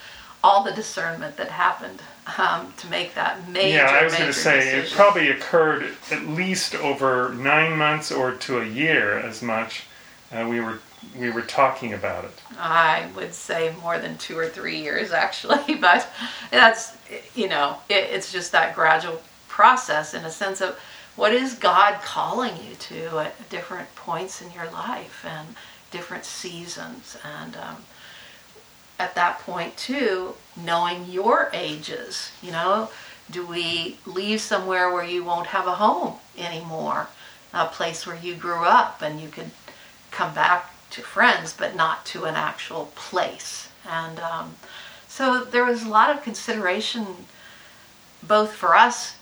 all 0.43 0.65
the 0.65 0.73
discernment 0.73 1.37
that 1.37 1.50
happened 1.50 2.00
um, 2.39 2.73
to 2.79 2.87
make 2.89 3.15
that 3.15 3.49
major. 3.49 3.79
yeah, 3.79 3.99
I 4.00 4.05
was 4.05 4.15
going 4.15 4.27
to 4.27 4.33
say 4.33 4.79
it 4.79 4.91
probably 4.91 5.31
occurred 5.31 5.95
at 6.11 6.27
least 6.27 6.75
over 6.77 7.35
nine 7.35 7.77
months 7.77 8.11
or 8.11 8.33
to 8.33 8.61
a 8.61 8.67
year 8.67 9.19
as 9.19 9.43
much. 9.43 9.85
Uh, 10.33 10.47
we 10.49 10.61
were 10.61 10.79
we 11.19 11.31
were 11.31 11.43
talking 11.43 11.95
about 11.95 12.25
it. 12.25 12.43
I 12.59 13.09
would 13.17 13.35
say 13.35 13.75
more 13.83 13.99
than 13.99 14.19
two 14.19 14.39
or 14.39 14.49
three 14.49 14.81
years 14.81 15.12
actually, 15.12 15.75
but 15.77 16.09
that's 16.50 16.97
you 17.35 17.49
know 17.49 17.79
it, 17.89 18.05
it's 18.11 18.33
just 18.33 18.53
that 18.53 18.75
gradual 18.75 19.21
process 19.49 20.15
in 20.15 20.25
a 20.25 20.31
sense 20.31 20.61
of 20.61 20.79
what 21.17 21.33
is 21.33 21.55
God 21.55 22.00
calling 22.03 22.53
you 22.65 22.75
to 22.77 23.19
at 23.19 23.50
different 23.50 23.95
points 23.95 24.41
in 24.41 24.50
your 24.53 24.71
life 24.71 25.25
and 25.27 25.49
different 25.91 26.25
seasons. 26.25 27.17
And 27.25 27.57
um, 27.57 27.77
at 28.99 29.15
that 29.15 29.39
point 29.41 29.77
too 29.77 30.35
knowing 30.63 31.07
your 31.07 31.49
ages 31.55 32.33
you 32.43 32.53
know 32.53 32.91
do 33.31 33.47
we 33.47 33.97
leave 34.07 34.41
somewhere 34.41 34.93
where 34.93 35.05
you 35.05 35.25
won't 35.25 35.49
have 35.49 35.67
a 35.67 35.75
home 35.75 36.15
anymore? 36.37 37.09
A 37.53 37.67
place 37.67 38.07
where 38.07 38.17
you 38.17 38.35
grew 38.35 38.65
up 38.65 39.03
and 39.03 39.21
you 39.21 39.29
could 39.29 39.51
come 40.11 40.35
back 40.35 40.73
to 40.91 41.03
friends 41.03 41.53
but 41.53 41.77
not 41.77 42.05
to 42.07 42.25
an 42.25 42.35
actual 42.35 42.91
place. 42.95 43.69
And 43.89 44.19
um, 44.19 44.57
so 45.07 45.45
there 45.45 45.65
was 45.65 45.85
a 45.85 45.89
lot 45.89 46.15
of 46.15 46.23
consideration 46.23 47.07
both 48.23 48.53
for 48.53 48.75
us 48.75 49.17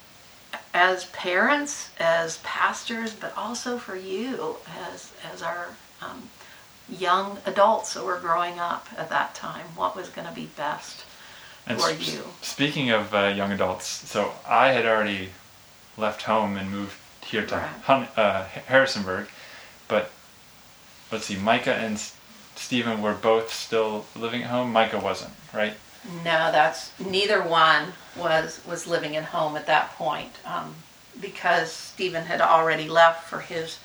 as 0.72 1.06
parents 1.06 1.90
as 1.98 2.38
pastors 2.38 3.12
but 3.12 3.36
also 3.36 3.78
for 3.78 3.96
you 3.96 4.56
as 4.90 5.12
as 5.32 5.42
our 5.42 5.68
um, 6.00 6.28
young 6.88 7.38
adults 7.46 7.94
that 7.94 8.04
were 8.04 8.18
growing 8.18 8.58
up 8.58 8.88
at 8.96 9.10
that 9.10 9.34
time 9.34 9.66
what 9.76 9.94
was 9.94 10.08
going 10.08 10.26
to 10.26 10.32
be 10.34 10.46
best 10.56 11.04
And 11.66 11.80
for 11.80 11.90
you 11.90 12.22
Speaking 12.42 12.90
of 12.90 13.14
uh, 13.14 13.26
young 13.36 13.52
adults, 13.52 13.86
so 13.86 14.32
I 14.48 14.68
had 14.72 14.86
already 14.86 15.30
left 15.96 16.22
home 16.22 16.56
and 16.56 16.70
moved 16.70 16.96
here 17.24 17.44
to 17.46 17.56
Right. 17.56 17.68
Hun- 17.84 18.08
uh, 18.16 18.44
Harrisonburg, 18.44 19.28
but 19.86 20.10
let's 21.12 21.26
see, 21.26 21.36
Micah 21.36 21.74
and 21.74 21.94
S- 21.96 22.16
Stephen 22.56 23.02
were 23.02 23.12
both 23.14 23.52
still 23.52 24.06
living 24.16 24.42
at 24.44 24.50
home. 24.50 24.72
Micah 24.72 24.98
wasn't, 24.98 25.32
right? 25.52 25.74
No, 26.24 26.50
that's 26.52 26.92
neither 26.98 27.42
one 27.42 27.92
was 28.16 28.60
was 28.66 28.86
living 28.86 29.14
at 29.16 29.24
home 29.24 29.56
at 29.56 29.66
that 29.66 29.90
point 29.96 30.32
um, 30.46 30.74
because 31.20 31.70
Stephen 31.72 32.24
had 32.24 32.40
already 32.40 32.88
left 32.88 33.28
for 33.28 33.40
his 33.40 33.78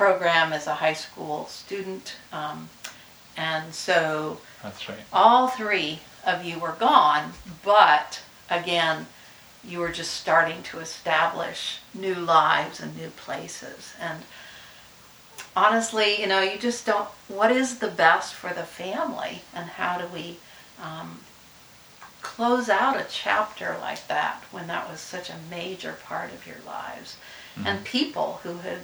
program 0.00 0.50
as 0.50 0.66
a 0.66 0.76
high 0.76 0.94
school 0.94 1.44
student, 1.44 2.14
um, 2.32 2.70
and 3.36 3.74
so 3.74 4.40
That's 4.62 4.88
right. 4.88 4.98
all 5.12 5.48
three 5.48 5.98
of 6.26 6.42
you 6.42 6.58
were 6.58 6.76
gone. 6.78 7.34
But 7.62 8.22
again, 8.48 9.06
you 9.62 9.78
were 9.80 9.90
just 9.90 10.14
starting 10.14 10.62
to 10.62 10.78
establish 10.78 11.80
new 11.92 12.14
lives 12.14 12.80
and 12.80 12.96
new 12.96 13.10
places, 13.10 13.92
and 14.00 14.22
honestly, 15.54 16.18
you 16.18 16.26
know, 16.26 16.40
you 16.40 16.58
just 16.58 16.86
don't. 16.86 17.08
What 17.28 17.52
is 17.52 17.80
the 17.80 17.88
best 17.88 18.32
for 18.32 18.54
the 18.54 18.64
family, 18.64 19.42
and 19.54 19.68
how 19.68 19.98
do 19.98 20.06
we? 20.06 20.38
Um, 20.82 21.20
close 22.22 22.68
out 22.68 23.00
a 23.00 23.06
chapter 23.08 23.76
like 23.80 24.06
that 24.06 24.44
when 24.50 24.66
that 24.66 24.90
was 24.90 25.00
such 25.00 25.30
a 25.30 25.36
major 25.50 25.94
part 26.04 26.30
of 26.32 26.46
your 26.46 26.58
lives 26.66 27.16
and 27.64 27.84
people 27.84 28.40
who 28.42 28.58
had 28.58 28.80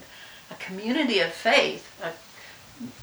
a 0.50 0.54
community 0.54 1.20
of 1.20 1.32
faith 1.32 1.90
a, 2.02 2.12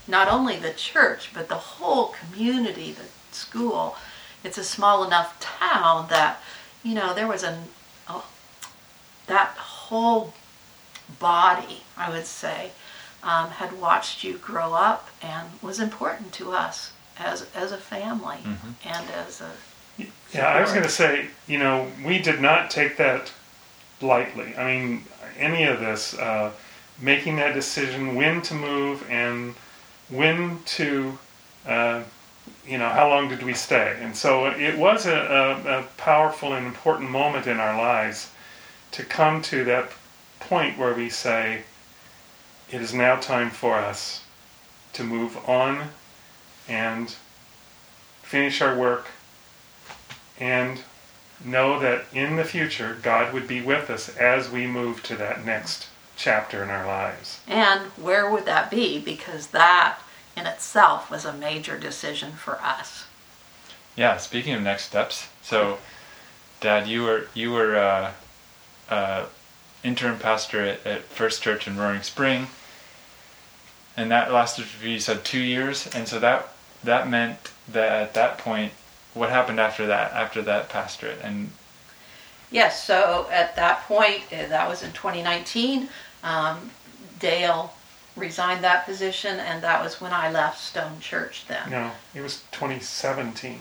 not 0.09 0.27
only 0.27 0.57
the 0.57 0.71
church 0.71 1.31
but 1.33 1.47
the 1.49 1.55
whole 1.55 2.07
community 2.07 2.91
the 2.91 3.05
school. 3.31 3.95
It's 4.43 4.57
a 4.57 4.63
small 4.63 5.03
enough 5.03 5.39
town 5.39 6.07
that 6.09 6.39
you 6.83 6.93
know 6.93 7.13
there 7.13 7.27
was 7.27 7.43
a, 7.43 7.63
a 8.07 8.21
that 9.27 9.49
whole 9.57 10.33
body 11.19 11.83
i 11.97 12.09
would 12.09 12.25
say 12.25 12.71
um, 13.23 13.49
had 13.49 13.79
watched 13.79 14.23
you 14.23 14.37
grow 14.37 14.73
up 14.73 15.09
and 15.21 15.47
was 15.61 15.79
important 15.79 16.31
to 16.33 16.51
us 16.51 16.91
as 17.17 17.47
as 17.55 17.71
a 17.71 17.77
family 17.77 18.39
and 18.85 19.09
as 19.11 19.41
a 19.41 19.51
Yeah, 20.33 20.47
I 20.47 20.61
was 20.61 20.71
going 20.71 20.83
to 20.83 20.89
say, 20.89 21.27
you 21.47 21.59
know, 21.59 21.87
we 22.03 22.17
did 22.19 22.41
not 22.41 22.71
take 22.71 22.97
that 22.97 23.31
lightly. 24.01 24.55
I 24.57 24.65
mean, 24.65 25.03
any 25.37 25.63
of 25.65 25.79
this, 25.79 26.15
uh, 26.15 26.51
making 27.01 27.35
that 27.37 27.53
decision 27.53 28.15
when 28.15 28.41
to 28.43 28.53
move 28.53 29.05
and 29.09 29.55
when 30.09 30.59
to, 30.65 31.17
uh, 31.67 32.03
you 32.67 32.77
know, 32.77 32.89
how 32.89 33.09
long 33.09 33.29
did 33.29 33.43
we 33.43 33.53
stay? 33.53 33.97
And 34.01 34.15
so 34.15 34.47
it 34.47 34.77
was 34.77 35.05
a, 35.05 35.15
a, 35.15 35.79
a 35.79 35.83
powerful 35.97 36.53
and 36.53 36.65
important 36.65 37.09
moment 37.09 37.47
in 37.47 37.59
our 37.59 37.77
lives 37.77 38.31
to 38.91 39.03
come 39.03 39.41
to 39.43 39.63
that 39.65 39.91
point 40.39 40.77
where 40.77 40.93
we 40.93 41.09
say, 41.09 41.63
it 42.71 42.81
is 42.81 42.93
now 42.93 43.15
time 43.15 43.49
for 43.49 43.75
us 43.75 44.23
to 44.93 45.03
move 45.03 45.37
on 45.49 45.89
and 46.67 47.15
finish 48.21 48.61
our 48.61 48.77
work, 48.77 49.07
and 50.39 50.81
know 51.45 51.79
that 51.79 52.05
in 52.13 52.35
the 52.35 52.43
future 52.43 52.97
God 53.01 53.33
would 53.33 53.47
be 53.47 53.61
with 53.61 53.89
us 53.89 54.15
as 54.17 54.49
we 54.49 54.65
move 54.65 55.03
to 55.03 55.15
that 55.17 55.45
next 55.45 55.87
chapter 56.23 56.63
in 56.63 56.69
our 56.69 56.85
lives. 56.85 57.41
And 57.49 57.81
where 57.97 58.31
would 58.31 58.45
that 58.45 58.71
be? 58.71 58.97
Because 58.97 59.47
that 59.47 59.99
in 60.37 60.45
itself 60.45 61.11
was 61.11 61.25
a 61.25 61.33
major 61.33 61.77
decision 61.77 62.31
for 62.31 62.61
us. 62.61 63.05
Yeah, 63.97 64.15
speaking 64.15 64.53
of 64.53 64.61
next 64.61 64.85
steps, 64.85 65.27
so 65.41 65.79
Dad, 66.61 66.87
you 66.87 67.03
were 67.03 67.27
you 67.33 67.51
were 67.51 67.75
uh, 67.75 68.11
uh, 68.89 69.25
interim 69.83 70.17
pastor 70.17 70.61
at, 70.61 70.87
at 70.87 71.03
First 71.03 71.43
Church 71.43 71.67
in 71.67 71.77
Roaring 71.77 72.01
Spring, 72.01 72.47
and 73.97 74.09
that 74.09 74.31
lasted 74.31 74.65
for 74.65 74.87
you 74.87 74.99
said 74.99 75.25
two 75.25 75.41
years, 75.41 75.87
and 75.93 76.07
so 76.07 76.19
that 76.19 76.47
that 76.83 77.09
meant 77.09 77.51
that 77.67 77.91
at 77.91 78.13
that 78.13 78.37
point, 78.37 78.71
what 79.13 79.29
happened 79.29 79.59
after 79.59 79.85
that? 79.87 80.13
After 80.13 80.41
that 80.41 80.69
pastorate, 80.69 81.19
and 81.21 81.51
Yes, 82.53 82.83
so 82.83 83.27
at 83.31 83.55
that 83.55 83.81
point, 83.87 84.21
uh, 84.31 84.47
that 84.47 84.69
was 84.69 84.83
in 84.83 84.91
2019, 84.91 85.89
um, 86.23 86.71
Dale 87.19 87.73
resigned 88.15 88.63
that 88.63 88.85
position, 88.85 89.39
and 89.39 89.63
that 89.63 89.83
was 89.83 89.99
when 89.99 90.13
I 90.13 90.31
left 90.31 90.59
Stone 90.59 90.99
Church 90.99 91.45
then. 91.47 91.69
No, 91.69 91.91
it 92.13 92.21
was 92.21 92.43
2017. 92.51 93.59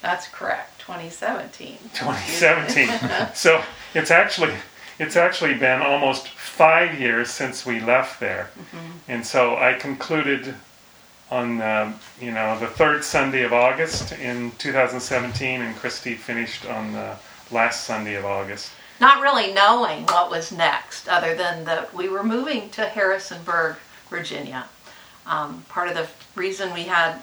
That's 0.00 0.28
correct, 0.28 0.80
2017. 0.80 1.78
2017. 1.94 3.34
so 3.34 3.62
it's 3.94 4.10
actually 4.10 4.54
it's 4.98 5.16
actually 5.16 5.54
been 5.54 5.80
almost 5.80 6.28
five 6.28 6.98
years 6.98 7.30
since 7.30 7.64
we 7.64 7.80
left 7.80 8.20
there, 8.20 8.50
and 9.06 9.24
so 9.24 9.56
I 9.56 9.74
concluded 9.74 10.54
on 11.30 11.60
uh, 11.60 11.92
you 12.20 12.30
know 12.32 12.58
the 12.58 12.66
third 12.66 13.04
Sunday 13.04 13.42
of 13.42 13.52
August 13.52 14.12
in 14.12 14.52
2017, 14.58 15.60
and 15.60 15.76
Christy 15.76 16.14
finished 16.14 16.66
on 16.66 16.92
the 16.92 17.16
last 17.50 17.84
Sunday 17.84 18.14
of 18.14 18.24
August. 18.24 18.70
Not 19.00 19.22
really 19.22 19.52
knowing 19.52 20.04
what 20.06 20.30
was 20.30 20.50
next, 20.50 21.08
other 21.08 21.34
than 21.34 21.64
that 21.64 21.94
we 21.94 22.08
were 22.08 22.24
moving 22.24 22.68
to 22.70 22.82
Harrisonburg, 22.82 23.76
Virginia. 24.10 24.66
Um, 25.26 25.64
part 25.68 25.88
of 25.88 25.94
the 25.94 26.08
reason 26.40 26.74
we 26.74 26.84
had 26.84 27.20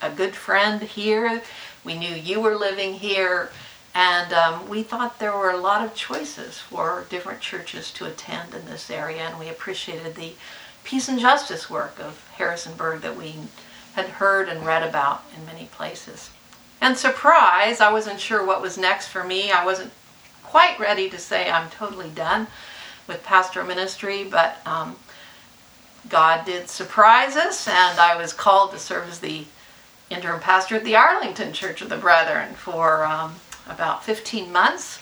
a 0.00 0.10
good 0.10 0.34
friend 0.34 0.80
here, 0.80 1.42
we 1.84 1.98
knew 1.98 2.14
you 2.14 2.40
were 2.40 2.56
living 2.56 2.94
here, 2.94 3.50
and 3.94 4.32
um, 4.32 4.68
we 4.68 4.82
thought 4.82 5.18
there 5.18 5.36
were 5.36 5.50
a 5.50 5.56
lot 5.56 5.84
of 5.84 5.94
choices 5.94 6.58
for 6.58 7.06
different 7.10 7.40
churches 7.40 7.90
to 7.92 8.06
attend 8.06 8.54
in 8.54 8.64
this 8.66 8.90
area, 8.90 9.22
and 9.22 9.38
we 9.38 9.48
appreciated 9.48 10.14
the 10.14 10.32
peace 10.84 11.08
and 11.08 11.18
justice 11.18 11.68
work 11.68 11.98
of 12.00 12.26
Harrisonburg 12.36 13.02
that 13.02 13.16
we 13.16 13.34
had 13.94 14.06
heard 14.06 14.48
and 14.48 14.64
read 14.64 14.82
about 14.82 15.24
in 15.36 15.46
many 15.46 15.66
places. 15.66 16.30
And 16.80 16.96
surprise, 16.96 17.80
I 17.80 17.92
wasn't 17.92 18.20
sure 18.20 18.44
what 18.44 18.60
was 18.60 18.76
next 18.76 19.08
for 19.08 19.24
me. 19.24 19.50
I 19.50 19.64
wasn't 19.64 19.92
quite 20.54 20.78
ready 20.78 21.10
to 21.10 21.18
say 21.18 21.50
I'm 21.50 21.68
totally 21.68 22.10
done 22.10 22.46
with 23.08 23.24
pastoral 23.24 23.66
ministry, 23.66 24.22
but 24.22 24.64
um, 24.64 24.94
God 26.08 26.46
did 26.46 26.68
surprise 26.68 27.34
us, 27.34 27.66
and 27.66 27.98
I 27.98 28.14
was 28.14 28.32
called 28.32 28.70
to 28.70 28.78
serve 28.78 29.08
as 29.08 29.18
the 29.18 29.46
interim 30.10 30.38
pastor 30.38 30.76
at 30.76 30.84
the 30.84 30.94
Arlington 30.94 31.52
Church 31.52 31.82
of 31.82 31.88
the 31.88 31.96
Brethren 31.96 32.54
for 32.54 33.04
um, 33.04 33.34
about 33.68 34.04
15 34.04 34.52
months. 34.52 35.00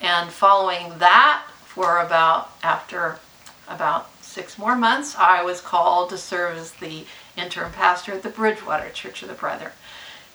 And 0.00 0.30
following 0.30 0.98
that, 0.98 1.44
for 1.64 2.00
about 2.00 2.50
after 2.64 3.20
about 3.68 4.10
six 4.20 4.58
more 4.58 4.74
months, 4.74 5.14
I 5.16 5.44
was 5.44 5.60
called 5.60 6.10
to 6.10 6.18
serve 6.18 6.56
as 6.56 6.72
the 6.72 7.04
interim 7.36 7.70
pastor 7.70 8.14
at 8.14 8.24
the 8.24 8.30
Bridgewater 8.30 8.90
Church 8.90 9.22
of 9.22 9.28
the 9.28 9.34
Brethren. 9.34 9.70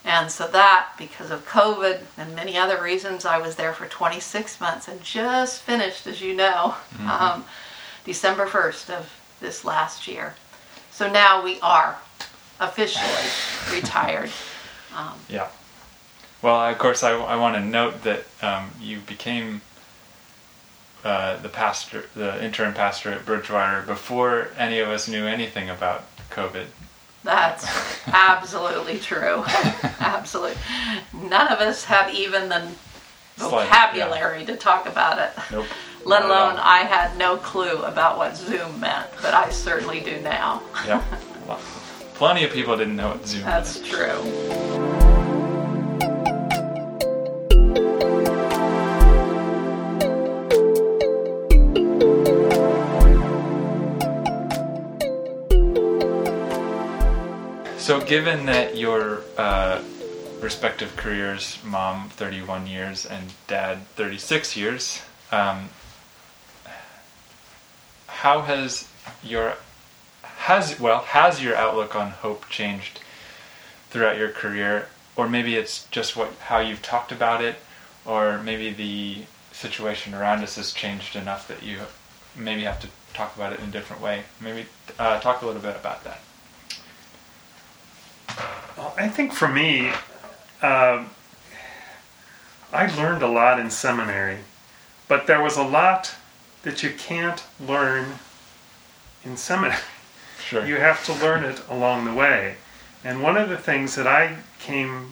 And 0.06 0.30
so 0.30 0.48
that, 0.48 0.90
because 0.98 1.32
of 1.32 1.48
COVID 1.48 2.02
and 2.18 2.36
many 2.36 2.58
other 2.58 2.82
reasons, 2.82 3.26
I 3.26 3.38
was 3.38 3.56
there 3.56 3.74
for 3.74 3.86
26 3.86 4.60
months 4.60 4.88
and 4.88 5.02
just 5.02 5.62
finished, 5.62 6.08
as 6.08 6.22
you 6.22 6.34
know, 6.36 6.76
um, 7.08 7.46
December 8.04 8.46
1st 8.46 8.90
of 8.90 9.14
this 9.40 9.64
last 9.64 10.08
year. 10.08 10.36
So 10.92 11.10
now 11.12 11.44
we 11.44 11.60
are 11.62 11.98
officially 12.60 13.76
retired. 13.80 14.30
Um, 14.96 15.18
yeah. 15.28 15.48
Well, 16.44 16.70
of 16.70 16.78
course, 16.78 17.02
I, 17.02 17.14
I 17.14 17.36
want 17.36 17.56
to 17.56 17.62
note 17.62 18.04
that 18.04 18.26
um, 18.44 18.70
you 18.80 19.00
became 19.00 19.62
uh, 21.04 21.38
the 21.38 21.50
pastor, 21.50 22.06
the 22.16 22.44
interim 22.46 22.76
pastor 22.76 23.12
at 23.12 23.26
Bridgewater 23.26 23.82
before 23.82 24.50
any 24.56 24.78
of 24.78 24.90
us 24.90 25.08
knew 25.08 25.26
anything 25.26 25.68
about 25.68 26.04
COVID. 26.30 26.68
That's 27.24 27.66
absolutely 28.08 29.00
true. 29.00 29.44
Absolutely. 30.00 30.58
None 31.14 31.48
of 31.48 31.60
us 31.60 31.86
have 31.86 32.14
even 32.14 32.50
the 32.50 32.68
vocabulary 33.38 34.46
to 34.46 34.56
talk 34.58 34.86
about 34.88 35.20
it. 35.20 35.32
Nope. 35.52 35.66
Let 36.06 36.24
alone 36.26 36.58
I 36.58 36.80
had 36.80 37.18
no 37.18 37.38
clue 37.38 37.82
about 37.84 38.18
what 38.18 38.36
Zoom 38.36 38.80
meant, 38.80 39.08
but 39.22 39.34
I 39.34 39.50
certainly 39.52 40.02
do 40.02 40.20
now. 40.22 40.62
Yeah. 40.86 41.02
Well, 41.48 41.60
Plenty 42.16 42.44
of 42.44 42.52
people 42.52 42.78
didn't 42.78 42.96
know 42.96 43.10
what 43.10 43.26
Zoom 43.26 43.44
That's 43.44 43.80
was. 43.80 43.90
true. 43.90 44.93
So, 57.94 58.02
given 58.02 58.48
that 58.48 58.76
your 58.76 59.22
uh, 59.38 59.80
respective 60.42 60.96
careers, 60.96 61.60
mom 61.64 62.10
31 62.10 62.66
years 62.66 63.06
and 63.06 63.32
dad 63.46 63.86
36 63.90 64.58
years, 64.58 65.04
um, 65.32 65.70
how 68.08 68.42
has 68.42 68.88
your 69.22 69.58
has 70.24 70.80
well 70.80 71.02
has 71.02 71.44
your 71.44 71.56
outlook 71.56 71.96
on 71.96 72.10
hope 72.10 72.50
changed 72.50 73.00
throughout 73.92 74.18
your 74.18 74.30
career, 74.30 74.88
or 75.16 75.30
maybe 75.30 75.56
it's 75.56 75.86
just 75.92 76.16
what 76.16 76.34
how 76.48 76.58
you've 76.58 76.82
talked 76.82 77.12
about 77.12 77.44
it, 77.44 77.58
or 78.06 78.40
maybe 78.40 78.72
the 78.72 79.26
situation 79.52 80.16
around 80.16 80.42
us 80.42 80.56
has 80.56 80.74
changed 80.74 81.16
enough 81.16 81.48
that 81.48 81.62
you 81.62 81.78
maybe 82.36 82.64
have 82.64 82.80
to 82.80 82.88
talk 83.14 83.36
about 83.36 83.54
it 83.54 83.60
in 83.60 83.70
a 83.70 83.72
different 83.72 84.02
way. 84.02 84.24
Maybe 84.42 84.66
uh, 84.98 85.20
talk 85.20 85.44
a 85.44 85.46
little 85.46 85.62
bit 85.62 85.76
about 85.76 86.04
that. 86.06 86.22
Well, 88.78 88.94
I 88.98 89.08
think 89.08 89.34
for 89.34 89.48
me, 89.48 89.90
um, 90.62 91.10
I 92.72 92.92
learned 92.98 93.22
a 93.22 93.28
lot 93.28 93.60
in 93.60 93.70
seminary, 93.70 94.40
but 95.08 95.28
there 95.28 95.42
was 95.42 95.58
a 95.58 95.64
lot 95.64 96.16
that 96.64 96.82
you 96.82 96.92
can't 96.92 97.44
learn 97.60 98.16
in 99.24 99.38
seminary. 99.38 99.80
Sure. 100.44 100.66
You 100.66 100.76
have 100.76 101.06
to 101.06 101.14
learn 101.14 101.44
it 101.44 101.62
along 101.70 102.06
the 102.06 102.14
way. 102.14 102.56
And 103.04 103.22
one 103.22 103.38
of 103.38 103.50
the 103.50 103.58
things 103.58 103.96
that 103.96 104.08
I 104.08 104.38
came 104.60 105.10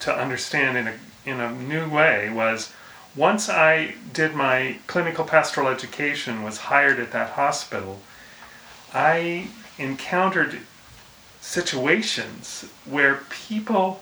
to 0.00 0.14
understand 0.14 0.76
in 0.76 0.88
a, 0.88 0.94
in 1.24 1.40
a 1.40 1.52
new 1.52 1.88
way 1.88 2.30
was 2.30 2.72
once 3.16 3.48
I 3.48 3.94
did 4.12 4.34
my 4.34 4.78
clinical 4.86 5.24
pastoral 5.24 5.68
education, 5.68 6.42
was 6.42 6.58
hired 6.58 6.98
at 6.98 7.12
that 7.12 7.30
hospital, 7.30 8.00
I 8.92 9.48
encountered 9.78 10.60
situations 11.44 12.64
where 12.86 13.20
people 13.28 14.00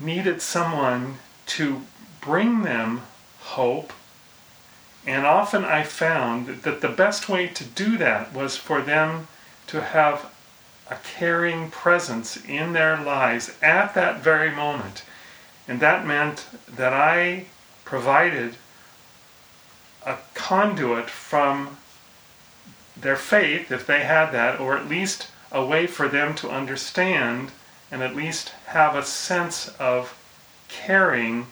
needed 0.00 0.40
someone 0.40 1.16
to 1.44 1.82
bring 2.20 2.62
them 2.62 3.02
hope. 3.40 3.92
And 5.04 5.26
often 5.26 5.64
I 5.64 5.82
found 5.82 6.62
that 6.62 6.80
the 6.82 6.88
best 6.88 7.28
way 7.28 7.48
to 7.48 7.64
do 7.64 7.98
that 7.98 8.32
was 8.32 8.56
for 8.56 8.80
them 8.80 9.26
to 9.66 9.80
have 9.82 10.32
a 10.88 10.96
caring 11.02 11.68
presence 11.68 12.36
in 12.36 12.74
their 12.74 12.96
lives 12.96 13.52
at 13.60 13.94
that 13.94 14.20
very 14.20 14.52
moment. 14.52 15.02
And 15.66 15.80
that 15.80 16.06
meant 16.06 16.46
that 16.68 16.92
I 16.92 17.46
provided 17.84 18.54
a 20.06 20.16
conduit 20.34 21.10
from 21.10 21.76
their 22.96 23.16
faith, 23.16 23.72
if 23.72 23.84
they 23.84 24.04
had 24.04 24.30
that, 24.30 24.60
or 24.60 24.76
at 24.76 24.88
least 24.88 25.28
a 25.50 25.64
way 25.64 25.86
for 25.86 26.08
them 26.08 26.34
to 26.34 26.50
understand 26.50 27.50
and 27.90 28.02
at 28.02 28.16
least 28.16 28.50
have 28.66 28.94
a 28.94 29.04
sense 29.04 29.68
of 29.78 30.16
caring 30.68 31.46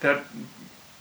that 0.00 0.24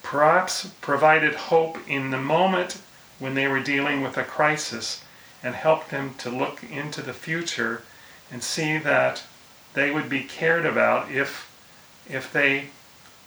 perhaps 0.03 0.71
provided 0.81 1.33
hope 1.33 1.77
in 1.87 2.11
the 2.11 2.17
moment 2.17 2.81
when 3.19 3.33
they 3.33 3.47
were 3.47 3.61
dealing 3.61 4.01
with 4.01 4.17
a 4.17 4.23
crisis 4.23 5.03
and 5.43 5.55
helped 5.55 5.89
them 5.89 6.13
to 6.17 6.29
look 6.29 6.63
into 6.63 7.01
the 7.01 7.13
future 7.13 7.83
and 8.31 8.43
see 8.43 8.77
that 8.77 9.23
they 9.73 9.91
would 9.91 10.09
be 10.09 10.23
cared 10.23 10.65
about 10.65 11.11
if 11.11 11.47
if 12.09 12.31
they 12.33 12.67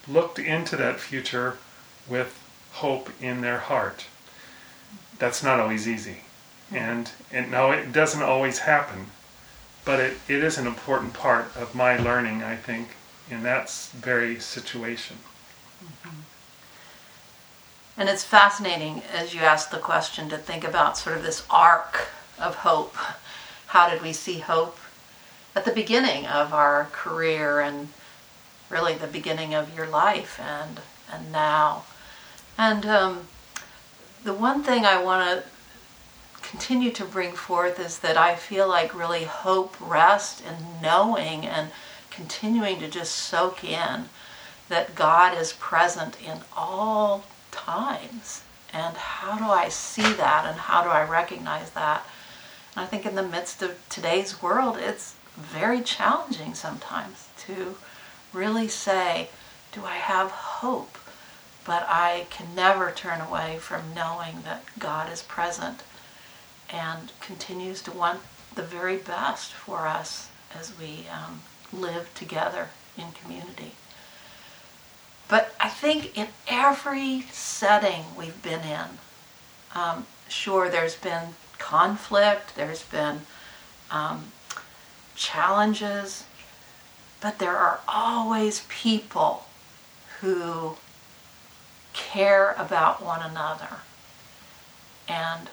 looked 0.07 0.39
into 0.39 0.77
that 0.77 1.01
future 1.01 1.57
with 2.09 2.39
hope 2.73 3.09
in 3.21 3.41
their 3.41 3.59
heart. 3.59 4.07
That's 5.19 5.43
not 5.43 5.61
always 5.61 5.89
easy. 5.89 6.19
And 6.73 7.11
and 7.33 7.51
no, 7.51 7.71
it 7.71 7.93
doesn't 7.93 8.23
always 8.23 8.61
happen. 8.61 9.07
but 9.85 10.01
it, 10.01 10.17
it 10.29 10.43
is 10.43 10.59
an 10.59 10.67
important 10.67 11.13
part 11.13 11.55
of 11.57 11.75
my 11.75 11.97
learning, 11.97 12.43
I 12.43 12.57
think, 12.57 12.89
in 13.31 13.43
that 13.43 13.71
very 13.95 14.39
situation. 14.41 15.19
Mm-hmm. 15.85 16.21
And 17.97 18.09
it's 18.09 18.25
fascinating 18.25 19.03
as 19.13 19.35
you 19.35 19.41
ask 19.41 19.71
the 19.71 19.79
question 19.79 20.29
to 20.31 20.39
think 20.39 20.65
about 20.65 20.99
sort 20.99 21.17
of 21.17 21.23
this 21.23 21.45
arc 21.51 22.09
of 22.39 22.57
hope. 22.57 22.97
How 23.69 23.89
did 23.89 24.03
we 24.03 24.13
see 24.13 24.39
hope 24.39 24.79
at 25.55 25.65
the 25.65 25.71
beginning 25.73 26.27
of 26.27 26.53
our 26.53 26.89
career 26.93 27.61
and 27.61 27.89
really 28.71 28.95
the 28.95 29.07
beginning 29.07 29.55
of 29.55 29.75
your 29.77 29.87
life 29.87 30.41
and 30.41 30.81
and 31.13 31.31
now? 31.31 31.85
And 32.59 32.87
um, 32.87 33.29
the 34.25 34.33
one 34.33 34.63
thing 34.63 34.85
I 34.85 35.03
want 35.03 35.43
to 35.43 35.49
continue 36.55 36.93
to 36.93 37.05
bring 37.05 37.33
forth 37.33 37.81
is 37.81 37.99
that 37.99 38.17
I 38.17 38.37
feel 38.37 38.69
like 38.69 38.95
really 38.95 39.25
hope 39.25 39.75
rests 39.81 40.41
in 40.41 40.55
knowing 40.81 41.45
and 41.45 41.73
continuing 42.13 42.79
to 42.79 42.89
just 42.89 43.13
soak 43.13 43.65
in 43.65 44.05
that 44.69 44.95
God 44.95 45.37
is 45.37 45.53
present 45.55 46.17
in 46.23 46.39
all 46.57 47.25
times. 47.51 48.45
And 48.73 48.97
how 48.97 49.37
do 49.37 49.47
I 49.47 49.69
see 49.69 50.13
that 50.13 50.45
and 50.47 50.57
how 50.57 50.85
do 50.85 50.91
I 50.91 51.03
recognize 51.03 51.71
that? 51.71 52.07
And 52.77 52.85
I 52.85 52.87
think 52.87 53.05
in 53.05 53.17
the 53.17 53.25
midst 53.25 53.61
of 53.61 53.77
today's 53.89 54.41
world, 54.41 54.77
it's 54.79 55.17
very 55.37 55.83
challenging 55.83 56.55
sometimes 56.55 57.27
to 57.49 57.75
really 58.33 58.69
say, 58.69 59.29
do 59.73 59.85
I 59.85 59.97
have 59.97 60.31
hope? 60.31 60.99
But 61.65 61.85
I 61.89 62.29
can 62.31 62.55
never 62.55 62.93
turn 62.93 63.21
away 63.21 63.59
from 63.59 63.93
knowing 63.93 64.43
that 64.45 64.63
God 64.79 65.13
is 65.13 65.21
present 65.23 65.83
and 66.71 67.13
continues 67.21 67.83
to 67.83 67.91
want 67.93 68.21
the 68.55 68.63
very 68.63 68.97
best 68.97 69.53
for 69.53 69.87
us 69.87 70.31
as 70.59 70.79
we 70.79 71.07
um, 71.13 71.43
live 71.73 72.13
together 72.15 72.69
in 72.97 73.13
community. 73.13 73.73
But 75.29 75.55
I 75.59 75.69
think 75.69 76.17
in 76.17 76.29
every 76.47 77.23
setting 77.33 78.05
we've 78.17 78.43
been 78.43 78.61
in, 78.61 78.99
um, 79.75 80.07
sure, 80.29 80.69
there's 80.69 80.97
been 80.97 81.35
conflict, 81.59 82.55
there's 82.55 82.83
been 82.83 83.23
um, 83.91 84.27
challenges, 85.17 86.25
but 87.21 87.39
there 87.39 87.57
are 87.57 87.81
always 87.89 88.65
people 88.69 89.47
who 90.21 90.77
care 91.95 92.55
about 92.59 93.03
one 93.03 93.23
another. 93.23 93.79
And 95.09 95.49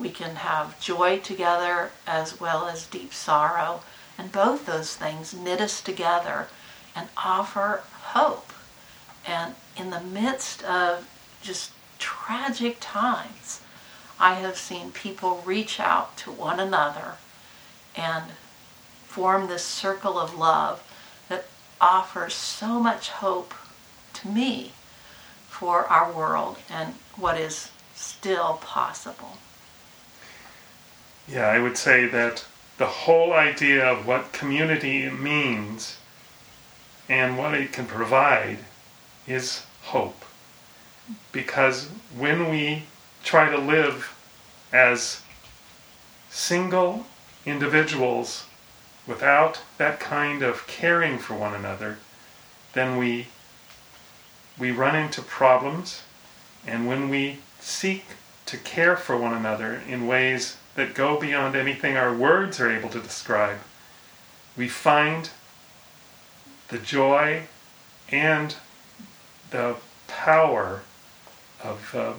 we 0.00 0.10
can 0.10 0.36
have 0.36 0.80
joy 0.80 1.18
together 1.18 1.90
as 2.06 2.40
well 2.40 2.66
as 2.66 2.86
deep 2.86 3.12
sorrow. 3.12 3.82
And 4.16 4.32
both 4.32 4.66
those 4.66 4.96
things 4.96 5.34
knit 5.34 5.60
us 5.60 5.80
together 5.80 6.48
and 6.96 7.08
offer 7.16 7.82
hope. 8.12 8.52
And 9.26 9.54
in 9.76 9.90
the 9.90 10.00
midst 10.00 10.62
of 10.64 11.08
just 11.42 11.72
tragic 11.98 12.78
times, 12.80 13.60
I 14.18 14.34
have 14.34 14.56
seen 14.56 14.90
people 14.90 15.42
reach 15.44 15.78
out 15.78 16.16
to 16.18 16.30
one 16.30 16.58
another 16.58 17.14
and 17.94 18.24
form 19.06 19.48
this 19.48 19.64
circle 19.64 20.18
of 20.18 20.36
love 20.36 20.82
that 21.28 21.46
offers 21.80 22.34
so 22.34 22.80
much 22.80 23.10
hope 23.10 23.54
to 24.14 24.28
me 24.28 24.72
for 25.48 25.86
our 25.86 26.12
world 26.12 26.58
and 26.68 26.94
what 27.16 27.38
is 27.38 27.70
still 27.94 28.54
possible. 28.62 29.38
Yeah, 31.30 31.46
I 31.46 31.60
would 31.60 31.76
say 31.76 32.06
that 32.06 32.44
the 32.78 32.86
whole 32.86 33.32
idea 33.32 33.86
of 33.86 34.04
what 34.04 34.32
community 34.32 35.08
means 35.08 35.98
and 37.08 37.38
what 37.38 37.54
it 37.54 37.72
can 37.72 37.86
provide 37.86 38.58
is 39.28 39.62
hope. 39.82 40.24
Because 41.30 41.88
when 42.16 42.50
we 42.50 42.82
try 43.22 43.48
to 43.48 43.58
live 43.58 44.12
as 44.72 45.20
single 46.30 47.06
individuals 47.46 48.46
without 49.06 49.60
that 49.78 50.00
kind 50.00 50.42
of 50.42 50.66
caring 50.66 51.18
for 51.18 51.34
one 51.34 51.54
another, 51.54 51.98
then 52.72 52.96
we 52.96 53.28
we 54.58 54.70
run 54.70 54.94
into 54.94 55.22
problems, 55.22 56.02
and 56.66 56.86
when 56.86 57.08
we 57.08 57.38
seek 57.60 58.04
to 58.46 58.58
care 58.58 58.96
for 58.96 59.16
one 59.16 59.32
another 59.32 59.80
in 59.88 60.06
ways 60.06 60.56
that 60.80 60.94
go 60.94 61.20
beyond 61.20 61.54
anything 61.54 61.96
our 61.96 62.14
words 62.14 62.58
are 62.60 62.70
able 62.70 62.88
to 62.88 63.00
describe, 63.00 63.58
we 64.56 64.68
find 64.68 65.30
the 66.68 66.78
joy 66.78 67.42
and 68.10 68.56
the 69.50 69.76
power 70.08 70.82
of, 71.62 71.94
uh, 71.94 72.12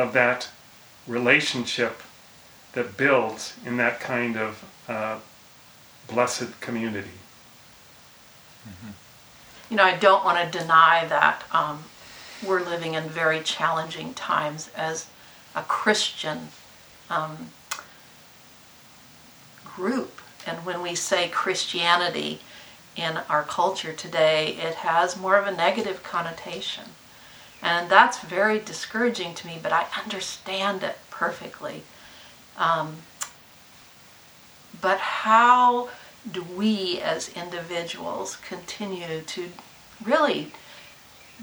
of 0.00 0.12
that 0.12 0.48
relationship 1.06 2.02
that 2.72 2.96
builds 2.96 3.54
in 3.64 3.76
that 3.76 4.00
kind 4.00 4.36
of 4.36 4.64
uh, 4.88 5.18
blessed 6.08 6.60
community. 6.60 7.18
Mm-hmm 8.68 8.90
you 9.70 9.76
know, 9.76 9.84
I 9.84 9.96
don't 9.96 10.24
want 10.24 10.52
to 10.52 10.58
deny 10.58 11.06
that 11.08 11.42
um, 11.52 11.84
we're 12.46 12.62
living 12.62 12.94
in 12.94 13.04
very 13.04 13.40
challenging 13.40 14.14
times 14.14 14.70
as 14.76 15.08
a 15.54 15.62
Christian 15.62 16.48
um, 17.10 17.50
group. 19.76 20.20
And 20.46 20.64
when 20.64 20.80
we 20.82 20.94
say 20.94 21.28
Christianity 21.28 22.40
in 22.96 23.18
our 23.28 23.42
culture 23.42 23.92
today, 23.92 24.54
it 24.54 24.76
has 24.76 25.16
more 25.16 25.36
of 25.36 25.46
a 25.46 25.54
negative 25.54 26.02
connotation. 26.02 26.84
And 27.62 27.90
that's 27.90 28.20
very 28.20 28.58
discouraging 28.58 29.34
to 29.34 29.46
me, 29.46 29.58
but 29.62 29.72
I 29.72 29.86
understand 30.02 30.82
it 30.82 30.98
perfectly. 31.10 31.82
Um, 32.56 32.96
but 34.80 34.98
how 34.98 35.90
do 36.30 36.42
we 36.42 37.00
as 37.00 37.28
individuals 37.28 38.36
continue 38.36 39.20
to 39.20 39.50
really 40.02 40.52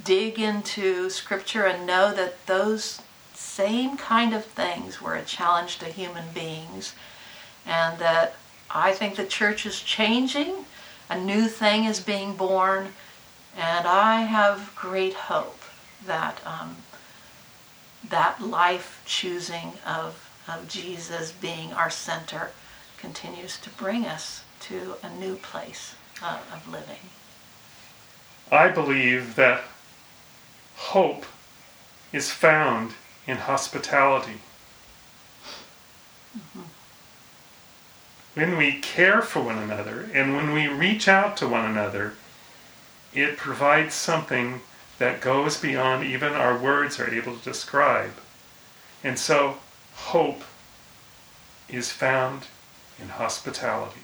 dig 0.04 0.40
into 0.40 1.10
scripture 1.10 1.66
and 1.66 1.86
know 1.86 2.14
that 2.14 2.46
those 2.48 3.02
same 3.34 3.98
kind 3.98 4.34
of 4.34 4.46
things 4.46 5.02
were 5.02 5.16
a 5.16 5.24
challenge 5.24 5.78
to 5.78 5.86
human 5.86 6.26
beings 6.34 6.94
and 7.66 8.00
that 8.00 8.36
I 8.70 8.92
think 8.94 9.16
the 9.16 9.26
church 9.26 9.66
is 9.66 9.82
changing, 9.82 10.66
a 11.10 11.20
new 11.20 11.48
thing 11.48 11.86
is 11.86 12.00
being 12.00 12.36
born, 12.36 12.94
and 13.58 13.86
I 13.88 14.22
have 14.22 14.74
great 14.76 15.14
hope 15.14 15.60
that 16.06 16.40
um, 16.46 16.78
that 18.10 18.42
life 18.42 19.02
choosing 19.06 19.74
of, 19.86 20.30
of 20.48 20.68
Jesus 20.68 21.32
being 21.32 21.72
our 21.74 21.90
center 21.90 22.52
continues 22.98 23.58
to 23.60 23.70
bring 23.70 24.06
us 24.06 24.44
to 24.62 24.96
a 25.04 25.10
new 25.10 25.36
place 25.36 25.96
uh, 26.22 26.40
of 26.54 26.68
living. 26.70 27.10
I 28.52 28.70
believe 28.70 29.36
that 29.36 29.64
hope 30.76 31.26
is 32.12 32.32
found 32.32 32.94
in 33.26 33.38
hospitality. 33.38 34.42
Mm-hmm. 36.38 36.62
When 38.34 38.58
we 38.58 38.80
care 38.80 39.22
for 39.22 39.42
one 39.42 39.58
another 39.58 40.10
and 40.14 40.36
when 40.36 40.54
we 40.54 40.68
reach 40.68 41.08
out 41.08 41.38
to 41.38 41.48
one 41.48 41.66
another, 41.66 42.14
it 43.14 43.38
provides 43.38 43.94
something 43.94 44.62
that 44.98 45.22
goes 45.22 45.60
beyond 45.60 46.04
even 46.04 46.34
our 46.34 46.58
words 46.58 47.00
are 47.00 47.14
able 47.14 47.36
to 47.36 47.44
describe. 47.44 48.14
And 49.04 49.20
so, 49.20 49.58
hope 49.94 50.44
is 51.70 51.92
found 51.92 52.48
in 53.00 53.10
hospitality 53.10 54.02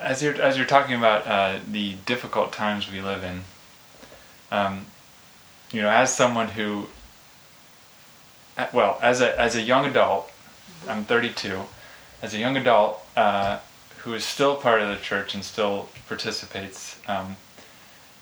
as 0.00 0.22
you're 0.22 0.40
as 0.40 0.56
you're 0.56 0.66
talking 0.66 0.94
about 0.94 1.26
uh, 1.26 1.58
the 1.70 1.94
difficult 2.06 2.52
times 2.52 2.90
we 2.90 3.00
live 3.00 3.24
in, 3.24 3.42
um, 4.50 4.86
you 5.72 5.82
know, 5.82 5.88
as 5.88 6.14
someone 6.14 6.48
who, 6.48 6.86
well, 8.72 8.98
as 9.02 9.20
a 9.20 9.38
as 9.38 9.56
a 9.56 9.62
young 9.62 9.86
adult, 9.86 10.30
I'm 10.88 11.04
32, 11.04 11.62
as 12.22 12.34
a 12.34 12.38
young 12.38 12.56
adult 12.56 13.04
uh, 13.16 13.58
who 13.98 14.14
is 14.14 14.24
still 14.24 14.56
part 14.56 14.80
of 14.80 14.88
the 14.88 15.02
church 15.02 15.34
and 15.34 15.44
still 15.44 15.88
participates, 16.06 16.98
um, 17.08 17.36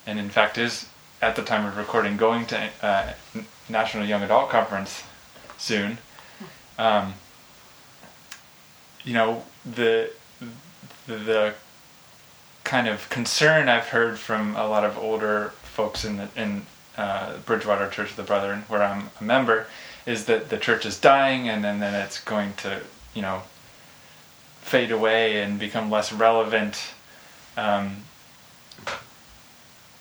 and 0.05 0.19
in 0.19 0.29
fact 0.29 0.57
is 0.57 0.87
at 1.21 1.35
the 1.35 1.41
time 1.41 1.65
of 1.65 1.77
recording 1.77 2.17
going 2.17 2.45
to 2.45 2.69
uh, 2.81 3.13
National 3.69 4.05
Young 4.05 4.23
Adult 4.23 4.49
Conference 4.49 5.03
soon. 5.57 5.97
Um, 6.77 7.13
you 9.03 9.13
know 9.13 9.43
the 9.65 10.11
the 11.07 11.53
kind 12.63 12.87
of 12.87 13.09
concern 13.09 13.69
I've 13.69 13.87
heard 13.87 14.19
from 14.19 14.55
a 14.57 14.67
lot 14.67 14.83
of 14.83 14.97
older 14.97 15.53
folks 15.63 16.03
in 16.03 16.17
the 16.17 16.27
in 16.35 16.65
uh, 16.97 17.37
Bridgewater 17.45 17.89
Church 17.89 18.11
of 18.11 18.17
the 18.17 18.23
Brethren, 18.23 18.65
where 18.67 18.83
I'm 18.83 19.09
a 19.21 19.23
member, 19.23 19.67
is 20.05 20.25
that 20.25 20.49
the 20.49 20.57
church 20.57 20.85
is 20.85 20.99
dying, 20.99 21.47
and 21.47 21.63
then, 21.63 21.79
then 21.79 21.93
it's 21.93 22.19
going 22.23 22.53
to 22.55 22.81
you 23.13 23.21
know 23.21 23.43
fade 24.67 24.91
away 24.91 25.41
and 25.41 25.57
become 25.57 25.89
less 25.89 26.11
relevant. 26.11 26.93
Um, 27.55 28.03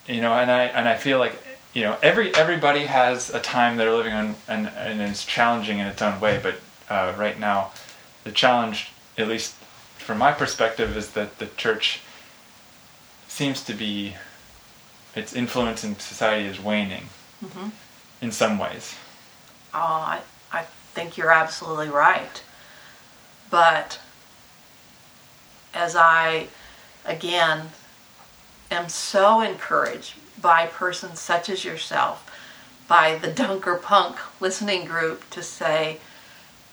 you 0.07 0.21
know, 0.21 0.33
and 0.35 0.51
I 0.51 0.65
and 0.65 0.89
I 0.89 0.97
feel 0.97 1.19
like 1.19 1.35
you 1.73 1.83
know 1.83 1.97
every 2.03 2.35
everybody 2.35 2.87
has 2.87 3.31
a 3.31 3.41
time 3.41 3.77
they're 3.77 3.95
living 3.95 4.13
on, 4.13 4.35
and 4.49 4.69
and 4.69 5.01
it's 5.01 5.25
challenging 5.25 5.79
in 5.79 5.87
its 5.87 6.03
own 6.03 6.21
way. 6.21 6.39
But 6.43 6.57
uh, 6.91 7.15
right 7.17 7.39
now, 7.39 7.71
the 8.25 8.33
challenge, 8.33 8.91
at 9.19 9.29
least 9.29 9.55
from 9.99 10.19
my 10.19 10.33
perspective, 10.33 10.97
is 10.97 11.11
that 11.13 11.39
the 11.39 11.47
church 11.57 12.01
seems 13.29 13.63
to 13.65 13.73
be 13.75 14.15
its 15.15 15.33
influence 15.35 15.83
in 15.85 15.99
society 15.99 16.47
is 16.47 16.61
waning 16.61 17.09
Mhm. 17.45 17.71
in 18.21 18.31
some 18.33 18.59
ways. 18.59 18.95
Oh, 19.75 19.79
I, 19.79 20.21
I 20.53 20.63
think 20.95 21.17
you're 21.17 21.33
absolutely 21.33 21.89
right. 21.89 22.43
But 23.51 23.99
as 25.77 25.95
I, 25.95 26.49
again, 27.05 27.69
am 28.71 28.89
so 28.89 29.41
encouraged 29.41 30.15
by 30.41 30.67
persons 30.67 31.21
such 31.21 31.49
as 31.49 31.65
yourself, 31.65 32.29
by 32.89 33.17
the 33.17 33.31
Dunker 33.31 33.77
Punk 33.77 34.17
listening 34.41 34.87
group, 34.87 35.29
to 35.31 35.43
say 35.43 35.99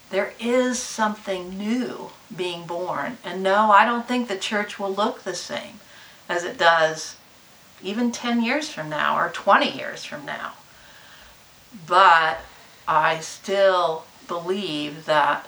there 0.09 0.33
is 0.39 0.79
something 0.79 1.57
new 1.57 2.11
being 2.35 2.65
born. 2.65 3.17
And 3.23 3.43
no, 3.43 3.71
I 3.71 3.85
don't 3.85 4.07
think 4.07 4.27
the 4.27 4.37
church 4.37 4.79
will 4.79 4.93
look 4.93 5.23
the 5.23 5.35
same 5.35 5.79
as 6.29 6.43
it 6.43 6.57
does 6.57 7.17
even 7.83 8.11
10 8.11 8.41
years 8.41 8.69
from 8.69 8.89
now 8.89 9.17
or 9.17 9.29
20 9.29 9.69
years 9.77 10.05
from 10.05 10.25
now. 10.25 10.53
But 11.85 12.39
I 12.87 13.19
still 13.19 14.05
believe 14.27 15.05
that 15.05 15.47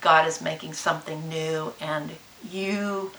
God 0.00 0.26
is 0.26 0.40
making 0.40 0.72
something 0.72 1.28
new 1.28 1.74
and 1.80 2.12
you 2.50 3.12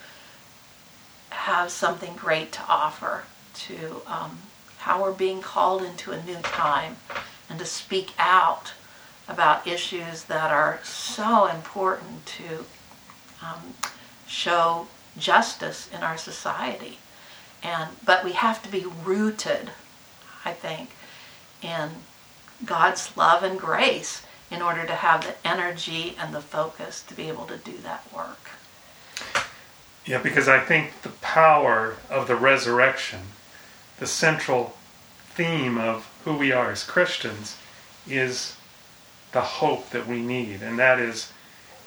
have 1.29 1.71
something 1.71 2.15
great 2.15 2.51
to 2.53 2.61
offer 2.67 3.23
to 3.53 4.01
um, 4.07 4.39
how 4.77 5.01
we're 5.01 5.11
being 5.11 5.41
called 5.41 5.83
into 5.83 6.11
a 6.11 6.23
new 6.23 6.37
time 6.41 6.97
and 7.49 7.59
to 7.59 7.65
speak 7.65 8.11
out 8.17 8.73
about 9.27 9.67
issues 9.67 10.23
that 10.23 10.51
are 10.51 10.79
so 10.83 11.47
important 11.47 12.25
to 12.25 12.65
um, 13.41 13.73
show 14.27 14.87
justice 15.17 15.89
in 15.93 16.03
our 16.03 16.17
society. 16.17 16.97
And 17.63 17.89
but 18.05 18.23
we 18.23 18.33
have 18.33 18.61
to 18.63 18.69
be 18.69 18.85
rooted, 19.03 19.71
I 20.45 20.53
think, 20.53 20.91
in 21.61 21.89
God's 22.63 23.15
love 23.17 23.43
and 23.43 23.59
grace 23.59 24.23
in 24.49 24.61
order 24.61 24.85
to 24.85 24.95
have 24.95 25.25
the 25.25 25.47
energy 25.47 26.15
and 26.19 26.33
the 26.33 26.41
focus 26.41 27.03
to 27.03 27.13
be 27.13 27.27
able 27.27 27.45
to 27.45 27.57
do 27.57 27.77
that 27.79 28.03
work. 28.15 28.51
Yeah, 30.05 30.21
because 30.21 30.47
I 30.47 30.59
think 30.59 31.01
the 31.01 31.09
power 31.09 31.97
of 32.09 32.27
the 32.27 32.35
resurrection, 32.35 33.19
the 33.99 34.07
central 34.07 34.77
theme 35.35 35.77
of 35.77 36.09
who 36.23 36.37
we 36.37 36.51
are 36.51 36.71
as 36.71 36.83
Christians, 36.83 37.57
is 38.07 38.55
the 39.33 39.41
hope 39.41 39.89
that 39.89 40.07
we 40.07 40.21
need. 40.21 40.61
And 40.61 40.79
that 40.79 40.99
is, 40.99 41.31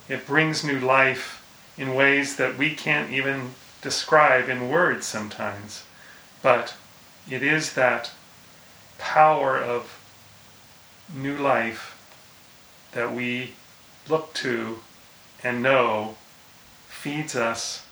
it 0.08 0.26
brings 0.26 0.62
new 0.62 0.78
life 0.78 1.42
in 1.78 1.94
ways 1.94 2.36
that 2.36 2.58
we 2.58 2.74
can't 2.74 3.10
even 3.10 3.54
describe 3.80 4.48
in 4.48 4.68
words 4.68 5.06
sometimes. 5.06 5.84
But 6.42 6.74
it 7.28 7.42
is 7.42 7.72
that 7.74 8.10
power 8.98 9.56
of 9.56 9.98
new 11.14 11.36
life 11.36 11.96
that 12.92 13.14
we 13.14 13.54
look 14.08 14.34
to 14.34 14.80
and 15.42 15.62
know 15.62 16.16
feeds 16.90 17.34
us 17.34 17.86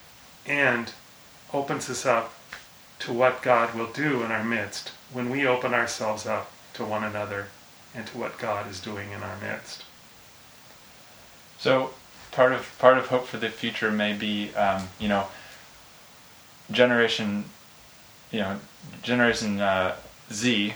and 0.44 0.92
opens 1.52 1.88
us 1.88 2.04
up 2.04 2.34
to 2.98 3.12
what 3.12 3.40
God 3.42 3.74
will 3.74 3.86
do 3.86 4.22
in 4.22 4.30
our 4.30 4.44
midst 4.44 4.92
when 5.12 5.30
we 5.30 5.46
open 5.46 5.72
ourselves 5.72 6.26
up 6.26 6.50
to 6.74 6.84
one 6.84 7.04
another 7.04 7.46
and 7.94 8.06
to 8.08 8.18
what 8.18 8.38
God 8.38 8.70
is 8.70 8.80
doing 8.80 9.12
in 9.12 9.22
our 9.22 9.36
midst. 9.40 9.84
So 11.58 11.90
part 12.32 12.52
of 12.52 12.76
part 12.78 12.98
of 12.98 13.06
hope 13.06 13.26
for 13.26 13.38
the 13.38 13.48
future 13.48 13.90
may 13.90 14.12
be, 14.12 14.54
um, 14.54 14.88
you 14.98 15.08
know, 15.08 15.28
generation, 16.70 17.44
you 18.30 18.40
know, 18.40 18.58
generation 19.02 19.60
uh, 19.60 19.96
Z 20.30 20.74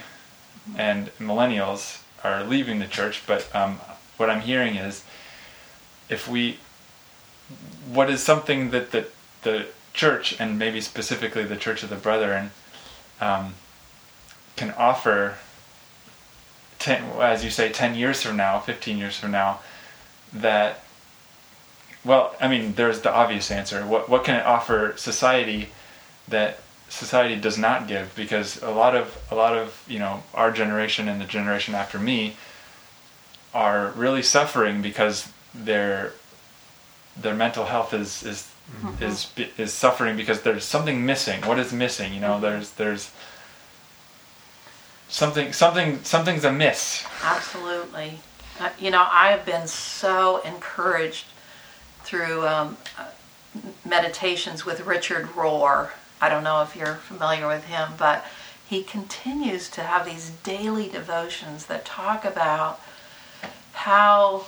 and 0.75 1.11
millennials 1.19 2.01
are 2.23 2.43
leaving 2.43 2.79
the 2.79 2.87
church. 2.87 3.23
But 3.27 3.53
um, 3.55 3.79
what 4.17 4.29
I'm 4.29 4.41
hearing 4.41 4.75
is, 4.75 5.03
if 6.09 6.27
we, 6.27 6.59
what 7.91 8.09
is 8.09 8.21
something 8.23 8.71
that 8.71 8.91
the 8.91 9.07
the 9.43 9.67
church 9.93 10.35
and 10.39 10.57
maybe 10.57 10.81
specifically 10.81 11.43
the 11.43 11.55
Church 11.55 11.83
of 11.83 11.89
the 11.89 11.95
Brethren 11.95 12.51
um, 13.21 13.55
can 14.55 14.71
offer. 14.71 15.35
Ten, 16.79 17.03
as 17.21 17.45
you 17.45 17.49
say, 17.49 17.71
ten 17.71 17.95
years 17.95 18.21
from 18.21 18.35
now, 18.35 18.59
fifteen 18.59 18.97
years 18.97 19.17
from 19.17 19.31
now, 19.31 19.59
that 20.33 20.83
well, 22.03 22.35
I 22.41 22.47
mean, 22.49 22.73
there's 22.73 23.01
the 23.01 23.13
obvious 23.13 23.49
answer. 23.51 23.85
What 23.85 24.09
what 24.09 24.23
can 24.23 24.35
it 24.35 24.45
offer 24.45 24.93
society 24.97 25.69
that 26.27 26.59
society 26.89 27.35
does 27.35 27.57
not 27.57 27.87
give? 27.87 28.13
Because 28.15 28.61
a 28.61 28.71
lot 28.71 28.95
of 28.95 29.17
a 29.31 29.35
lot 29.35 29.55
of 29.55 29.83
you 29.87 29.99
know 29.99 30.23
our 30.33 30.51
generation 30.51 31.07
and 31.07 31.21
the 31.21 31.25
generation 31.25 31.73
after 31.75 31.97
me 31.97 32.35
are 33.53 33.91
really 33.95 34.23
suffering 34.23 34.81
because 34.81 35.31
their 35.53 36.13
their 37.15 37.33
mental 37.35 37.65
health 37.65 37.93
is 37.93 38.23
is 38.23 38.47
Mhm. 38.81 39.01
is 39.01 39.27
is 39.57 39.73
suffering 39.73 40.15
because 40.15 40.41
there's 40.41 40.63
something 40.63 41.05
missing. 41.05 41.41
What 41.45 41.59
is 41.59 41.73
missing? 41.73 42.13
You 42.13 42.21
know, 42.21 42.39
there's 42.39 42.71
there's 42.71 43.11
something 45.09 45.53
something 45.53 46.03
something's 46.03 46.43
amiss. 46.45 47.03
Absolutely. 47.23 48.19
Uh, 48.59 48.69
you 48.79 48.89
know, 48.91 49.07
I 49.11 49.31
have 49.31 49.45
been 49.45 49.67
so 49.67 50.37
encouraged 50.43 51.25
through 52.03 52.47
um, 52.47 52.77
uh, 52.97 53.05
meditations 53.85 54.65
with 54.65 54.81
Richard 54.81 55.27
Rohr. 55.35 55.89
I 56.21 56.29
don't 56.29 56.43
know 56.43 56.61
if 56.61 56.75
you're 56.75 56.95
familiar 56.95 57.47
with 57.47 57.65
him, 57.65 57.93
but 57.97 58.25
he 58.65 58.83
continues 58.83 59.69
to 59.69 59.81
have 59.81 60.05
these 60.05 60.29
daily 60.43 60.87
devotions 60.87 61.65
that 61.65 61.83
talk 61.85 62.23
about 62.25 62.79
how, 63.73 64.45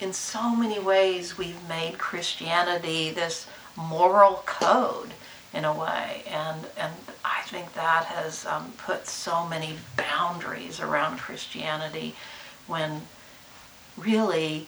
in 0.00 0.12
so 0.12 0.54
many 0.54 0.78
ways, 0.78 1.38
we've 1.38 1.68
made 1.68 1.98
Christianity 1.98 3.10
this 3.10 3.46
moral 3.76 4.42
code 4.46 5.14
in 5.52 5.64
a 5.64 5.72
way, 5.72 6.22
and 6.28 6.66
and 6.76 6.92
I 7.24 7.42
think 7.42 7.74
that 7.74 8.06
has 8.06 8.44
um, 8.44 8.72
put 8.76 9.06
so 9.06 9.46
many 9.46 9.76
boundaries 9.96 10.80
around 10.80 11.18
Christianity 11.18 12.14
when 12.66 13.02
really 13.96 14.66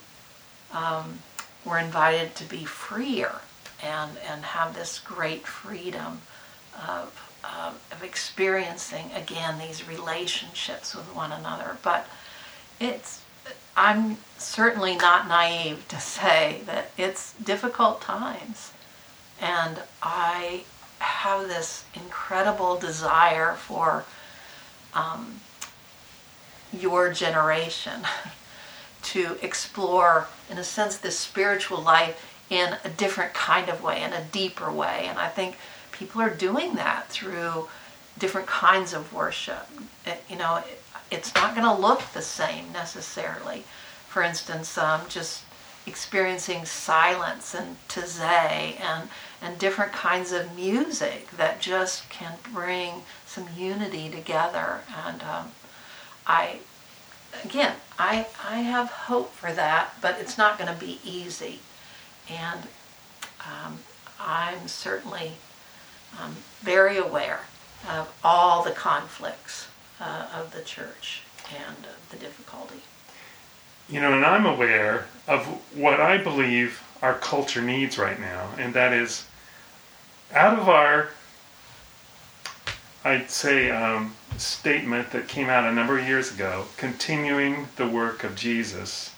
um, 0.73 1.19
we're 1.65 1.79
invited 1.79 2.35
to 2.37 2.45
be 2.45 2.65
freer 2.65 3.41
and 3.83 4.13
and 4.29 4.45
have 4.45 4.75
this 4.75 5.01
great 5.01 5.47
freedom 5.47 6.21
of 6.87 7.23
uh, 7.43 7.73
of 7.91 8.03
experiencing 8.05 9.11
again 9.15 9.59
these 9.59 9.89
relationships 9.89 10.95
with 10.95 11.07
one 11.15 11.33
another. 11.33 11.79
But 11.83 12.07
it's 12.79 13.23
I'm 13.77 14.17
certainly 14.39 14.97
not 14.97 15.29
naive 15.29 15.87
to 15.89 16.01
say 16.01 16.63
that 16.67 16.91
it's 16.97 17.35
difficult 17.35 18.01
times, 18.01 18.73
and 19.41 19.81
I 20.03 20.63
have 20.99 21.47
this 21.47 21.85
incredible 21.95 22.79
desire 22.79 23.55
for 23.55 24.05
um, 24.95 25.41
your 26.73 27.13
generation 27.13 28.01
to 29.03 29.37
explore, 29.43 30.27
in 30.51 30.59
a 30.59 30.65
sense, 30.65 30.97
this 30.97 31.19
spiritual 31.19 31.81
life 31.83 32.33
in 32.49 32.77
a 32.85 32.89
different 32.89 33.35
kind 33.35 33.69
of 33.69 33.83
way, 33.83 34.03
in 34.03 34.13
a 34.13 34.25
deeper 34.25 34.71
way. 34.73 35.05
And 35.09 35.19
I 35.19 35.29
think 35.29 35.59
people 35.93 36.23
are 36.23 36.31
doing 36.31 36.77
that 36.77 37.09
through 37.09 37.69
different 38.19 38.47
kinds 38.47 38.93
of 38.95 39.13
worship. 39.13 39.69
It- 40.07 40.25
you 40.29 40.37
know, 40.37 40.57
it, 40.57 40.83
it's 41.11 41.35
not 41.35 41.55
going 41.55 41.67
to 41.67 41.81
look 41.81 42.03
the 42.13 42.23
same 42.23 42.73
necessarily. 42.73 43.65
For 44.09 44.23
instance, 44.23 44.77
um, 44.79 45.03
just 45.09 45.45
experiencing 45.87 46.65
silence 46.65 47.55
and 47.55 47.77
Taizé 47.89 48.81
and 48.81 49.09
and 49.41 49.59
different 49.59 49.93
kinds 49.93 50.33
of 50.33 50.57
music 50.57 51.31
that 51.37 51.61
just 51.61 52.09
can 52.11 52.39
bring 52.53 53.03
some 53.25 53.47
unity 53.57 54.09
together. 54.09 54.81
And 55.07 55.23
um, 55.23 55.53
I, 56.27 56.59
again, 57.45 57.75
I 57.99 58.27
I 58.43 58.59
have 58.59 58.91
hope 58.91 59.33
for 59.33 59.53
that, 59.53 59.95
but 60.01 60.19
it's 60.19 60.37
not 60.37 60.59
going 60.59 60.73
to 60.73 60.81
be 60.81 60.99
easy. 61.05 61.61
And 62.29 62.61
um, 63.41 63.79
I'm 64.19 64.67
certainly 64.67 65.33
um, 66.21 66.37
very 66.61 66.97
aware 66.97 67.41
of 67.89 68.13
all 68.25 68.65
the 68.65 68.73
conflicts 68.73 69.69
uh, 70.01 70.27
of 70.35 70.53
the 70.53 70.63
church 70.63 71.23
and 71.51 71.87
uh, 71.87 71.89
the 72.11 72.17
difficulty. 72.17 72.81
you 73.89 74.01
know, 74.01 74.13
and 74.13 74.25
I'm 74.25 74.47
aware 74.47 75.07
of 75.29 75.47
what 75.77 76.01
I 76.01 76.19
believe 76.19 76.83
our 77.03 77.15
culture 77.15 77.63
needs 77.63 77.99
right 77.99 78.19
now, 78.21 78.51
and 78.59 78.75
that 78.75 78.93
is 78.93 79.27
out 80.33 80.59
of 80.59 80.69
our, 80.69 81.11
I'd 83.05 83.31
say, 83.31 83.71
um, 83.71 84.15
statement 84.39 85.13
that 85.13 85.29
came 85.29 85.49
out 85.49 85.65
a 85.65 85.73
number 85.73 85.99
of 85.99 86.07
years 86.07 86.33
ago, 86.33 86.65
continuing 86.77 87.69
the 87.77 87.87
work 87.87 88.25
of 88.25 88.35
Jesus 88.35 89.13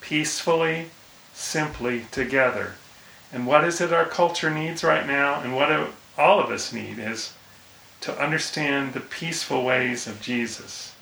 peacefully, 0.00 0.90
simply 1.34 2.06
together. 2.10 2.74
And 3.32 3.46
what 3.46 3.62
is 3.64 3.80
it 3.80 3.92
our 3.92 4.06
culture 4.06 4.50
needs 4.50 4.82
right 4.82 5.06
now, 5.06 5.40
and 5.40 5.54
what 5.54 5.90
all 6.16 6.40
of 6.40 6.50
us 6.50 6.72
need 6.72 6.98
is 6.98 7.34
to 8.00 8.22
understand 8.22 8.92
the 8.92 9.00
peaceful 9.00 9.64
ways 9.64 10.06
of 10.06 10.20
Jesus 10.20 10.94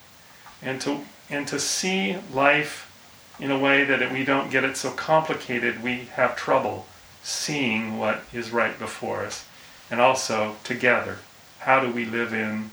and 0.62 0.80
to 0.80 1.00
and 1.28 1.46
to 1.48 1.58
see 1.58 2.16
life 2.32 2.92
in 3.38 3.50
a 3.50 3.58
way 3.58 3.84
that 3.84 4.12
we 4.12 4.24
don't 4.24 4.50
get 4.50 4.64
it 4.64 4.76
so 4.76 4.90
complicated 4.90 5.82
we 5.82 6.08
have 6.14 6.36
trouble 6.36 6.86
seeing 7.22 7.98
what 7.98 8.22
is 8.32 8.50
right 8.50 8.78
before 8.78 9.24
us. 9.24 9.44
And 9.90 10.00
also 10.00 10.56
together 10.64 11.18
how 11.60 11.80
do 11.80 11.90
we 11.90 12.04
live 12.04 12.32
in 12.32 12.70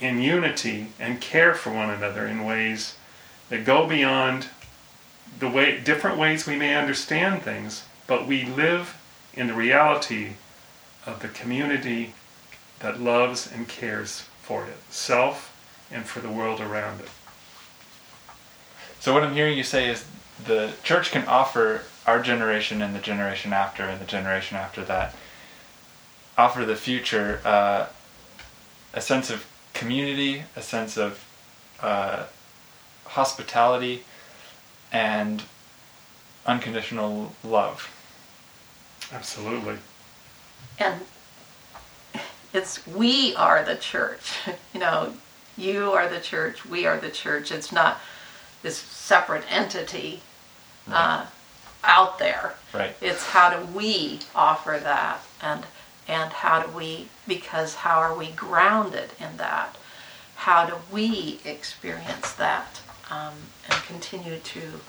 in 0.00 0.20
unity 0.20 0.88
and 0.98 1.20
care 1.20 1.54
for 1.54 1.72
one 1.72 1.88
another 1.88 2.26
in 2.26 2.44
ways 2.44 2.96
that 3.48 3.64
go 3.64 3.86
beyond 3.86 4.48
the 5.38 5.48
way 5.48 5.80
different 5.80 6.18
ways 6.18 6.46
we 6.46 6.56
may 6.56 6.74
understand 6.74 7.42
things 7.42 7.84
but 8.06 8.26
we 8.26 8.44
live 8.44 9.00
in 9.34 9.46
the 9.46 9.54
reality 9.54 10.32
of 11.06 11.20
the 11.22 11.28
community 11.28 12.12
that 12.86 13.00
loves 13.00 13.50
and 13.50 13.68
cares 13.68 14.24
for 14.42 14.64
itself 14.64 15.52
and 15.90 16.04
for 16.04 16.20
the 16.20 16.30
world 16.30 16.60
around 16.60 17.00
it 17.00 17.08
so 19.00 19.12
what 19.12 19.22
I'm 19.22 19.34
hearing 19.34 19.56
you 19.56 19.64
say 19.64 19.88
is 19.88 20.04
the 20.46 20.72
church 20.82 21.10
can 21.10 21.26
offer 21.26 21.82
our 22.06 22.22
generation 22.22 22.80
and 22.80 22.94
the 22.94 23.00
generation 23.00 23.52
after 23.52 23.82
and 23.82 24.00
the 24.00 24.06
generation 24.06 24.56
after 24.56 24.84
that 24.84 25.14
offer 26.38 26.64
the 26.64 26.76
future 26.76 27.40
uh, 27.44 27.86
a 28.94 29.00
sense 29.00 29.30
of 29.30 29.46
community, 29.74 30.42
a 30.54 30.62
sense 30.62 30.96
of 30.96 31.24
uh, 31.80 32.24
hospitality, 33.04 34.04
and 34.92 35.42
unconditional 36.46 37.32
love. 37.44 37.90
Absolutely. 39.12 39.76
And 40.78 41.00
it's 42.52 42.86
we 42.86 43.34
are 43.36 43.64
the 43.64 43.76
church. 43.76 44.38
You 44.74 44.80
know, 44.80 45.14
you 45.56 45.92
are 45.92 46.06
the 46.06 46.20
church, 46.20 46.66
we 46.66 46.84
are 46.84 46.98
the 46.98 47.08
church. 47.08 47.50
It's 47.50 47.72
not 47.72 47.98
this 48.62 48.76
separate 48.76 49.44
entity 49.50 50.20
uh, 50.90 51.24
out 51.82 52.18
there. 52.18 52.54
Right. 52.74 52.94
It's 53.00 53.24
how 53.24 53.56
do 53.56 53.64
we 53.72 54.20
offer 54.34 54.78
that, 54.82 55.20
and 55.40 55.64
and 56.06 56.32
how 56.32 56.62
do 56.62 56.70
we? 56.70 57.08
Because 57.26 57.76
how 57.76 57.98
are 58.00 58.14
we 58.14 58.32
grounded 58.32 59.10
in 59.18 59.36
that? 59.38 59.76
How 60.36 60.66
do 60.66 60.74
we 60.92 61.40
experience 61.44 62.32
that 62.34 62.80
um, 63.10 63.34
and 63.70 63.82
continue 63.84 64.38
to 64.38 64.80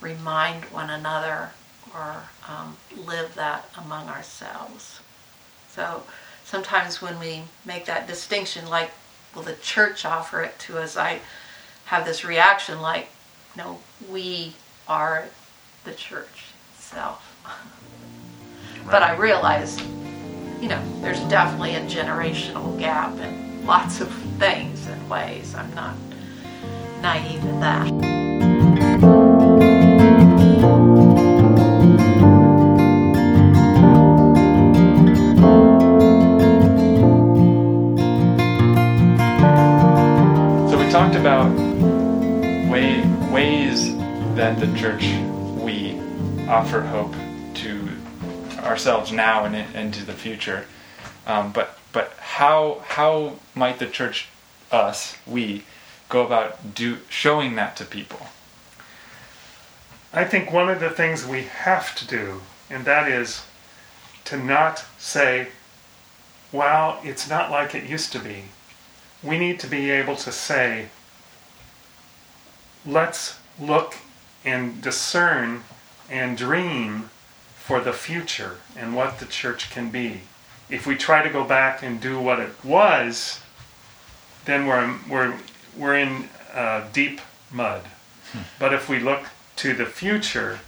remind 0.00 0.64
one 0.66 0.90
another 0.90 1.50
or 1.92 2.24
um, 2.48 2.76
live 2.96 3.34
that 3.34 3.68
among 3.76 4.08
ourselves? 4.08 5.00
So 5.70 6.04
sometimes 6.46 7.02
when 7.02 7.18
we 7.18 7.42
make 7.64 7.84
that 7.86 8.06
distinction, 8.06 8.66
like, 8.68 8.90
will 9.34 9.42
the 9.42 9.54
church 9.54 10.04
offer 10.04 10.42
it 10.42 10.58
to 10.60 10.78
us? 10.78 10.96
I 10.96 11.20
have 11.86 12.06
this 12.06 12.24
reaction 12.24 12.80
like, 12.80 13.08
no, 13.56 13.80
we 14.08 14.54
are 14.88 15.24
the 15.84 15.92
church 15.92 16.46
itself. 16.74 17.22
Right. 17.44 17.54
But 18.88 19.02
I 19.02 19.16
realize, 19.16 19.80
you 20.60 20.68
know, 20.68 20.80
there's 21.00 21.18
definitely 21.22 21.74
a 21.74 21.80
generational 21.86 22.78
gap 22.78 23.18
in 23.18 23.66
lots 23.66 24.00
of 24.00 24.12
things 24.38 24.86
and 24.86 25.10
ways. 25.10 25.56
I'm 25.56 25.74
not 25.74 25.96
naive 27.02 27.44
in 27.44 27.58
that. 27.58 28.25
That 44.36 44.60
the 44.60 44.66
church, 44.76 45.02
we 45.58 45.98
offer 46.46 46.82
hope 46.82 47.14
to 47.54 47.88
ourselves 48.58 49.10
now 49.10 49.46
and 49.46 49.56
into 49.74 50.04
the 50.04 50.12
future. 50.12 50.66
Um, 51.26 51.52
but 51.52 51.78
but 51.90 52.12
how 52.18 52.82
how 52.86 53.36
might 53.54 53.78
the 53.78 53.86
church, 53.86 54.28
us, 54.70 55.16
we, 55.26 55.64
go 56.10 56.26
about 56.26 56.74
do 56.74 56.98
showing 57.08 57.56
that 57.56 57.76
to 57.76 57.86
people? 57.86 58.26
I 60.12 60.24
think 60.24 60.52
one 60.52 60.68
of 60.68 60.80
the 60.80 60.90
things 60.90 61.26
we 61.26 61.44
have 61.44 61.94
to 61.94 62.06
do, 62.06 62.42
and 62.68 62.84
that 62.84 63.10
is 63.10 63.42
to 64.26 64.36
not 64.36 64.84
say, 64.98 65.48
well, 66.52 67.00
it's 67.02 67.26
not 67.26 67.50
like 67.50 67.74
it 67.74 67.84
used 67.88 68.12
to 68.12 68.18
be. 68.18 68.44
We 69.22 69.38
need 69.38 69.58
to 69.60 69.66
be 69.66 69.90
able 69.90 70.16
to 70.16 70.30
say, 70.30 70.88
let's 72.84 73.38
look 73.58 73.96
and 74.46 74.80
discern 74.80 75.64
and 76.08 76.38
dream 76.38 77.10
for 77.58 77.80
the 77.80 77.92
future 77.92 78.58
and 78.76 78.94
what 78.94 79.18
the 79.18 79.26
church 79.26 79.70
can 79.70 79.90
be. 79.90 80.20
If 80.70 80.86
we 80.86 80.96
try 80.96 81.22
to 81.22 81.28
go 81.28 81.44
back 81.44 81.82
and 81.82 82.00
do 82.00 82.20
what 82.20 82.38
it 82.38 82.52
was, 82.64 83.40
then 84.44 84.66
we're, 84.66 84.94
we're, 85.10 85.34
we're 85.76 85.96
in 85.96 86.28
uh, 86.54 86.86
deep 86.92 87.20
mud. 87.52 87.82
Hmm. 88.32 88.38
But 88.58 88.72
if 88.72 88.88
we 88.88 89.00
look 89.00 89.26
to 89.56 89.74
the 89.74 89.86
future 89.86 90.60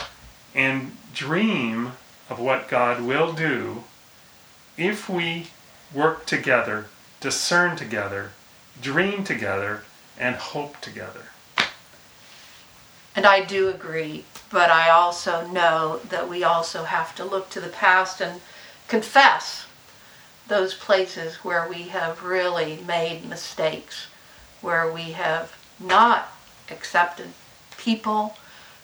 and 0.55 0.97
dream 1.15 1.93
of 2.29 2.41
what 2.41 2.69
God 2.69 3.01
will 3.01 3.33
do, 3.33 3.85
if 4.77 5.09
we 5.09 5.49
work 5.95 6.27
together, 6.27 6.87
discern 7.21 7.77
together, 7.77 8.33
dream 8.81 9.25
together, 9.25 9.85
and 10.19 10.37
hope 10.37 10.81
together. 10.81 11.28
And 13.19 13.27
I 13.27 13.45
do 13.45 13.69
agree, 13.69 14.27
but 14.49 14.71
I 14.71 14.91
also 14.91 15.45
know 15.49 15.99
that 16.09 16.29
we 16.29 16.45
also 16.45 16.85
have 16.85 17.17
to 17.17 17.25
look 17.25 17.51
to 17.51 17.61
the 17.61 17.67
past 17.67 18.21
and 18.21 18.41
confess 18.87 19.67
those 20.47 20.75
places 20.75 21.43
where 21.43 21.69
we 21.69 21.89
have 21.89 22.23
really 22.23 22.79
made 22.87 23.29
mistakes, 23.29 24.07
where 24.61 24.89
we 24.89 25.19
have 25.19 25.59
not 25.81 26.33
accepted 26.71 27.31
people, 27.77 28.37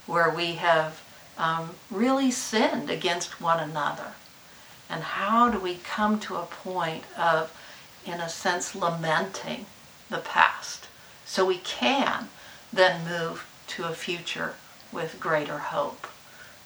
where 0.04 0.30
we 0.30 0.54
have 0.54 1.00
um, 1.38 1.76
really 1.88 2.32
sinned 2.32 2.90
against 2.90 3.40
one 3.40 3.60
another. 3.60 4.14
And 4.90 5.04
how 5.04 5.48
do 5.48 5.60
we 5.60 5.76
come 5.76 6.18
to 6.18 6.34
a 6.34 6.46
point 6.46 7.04
of, 7.16 7.56
in 8.04 8.20
a 8.20 8.28
sense, 8.28 8.74
lamenting 8.74 9.66
the 10.10 10.18
past 10.18 10.88
so 11.24 11.46
we 11.46 11.58
can 11.58 12.30
then 12.72 13.06
move 13.06 13.46
to 13.74 13.88
a 13.88 13.94
future 13.94 14.54
with 14.92 15.20
greater 15.20 15.58
hope. 15.58 16.06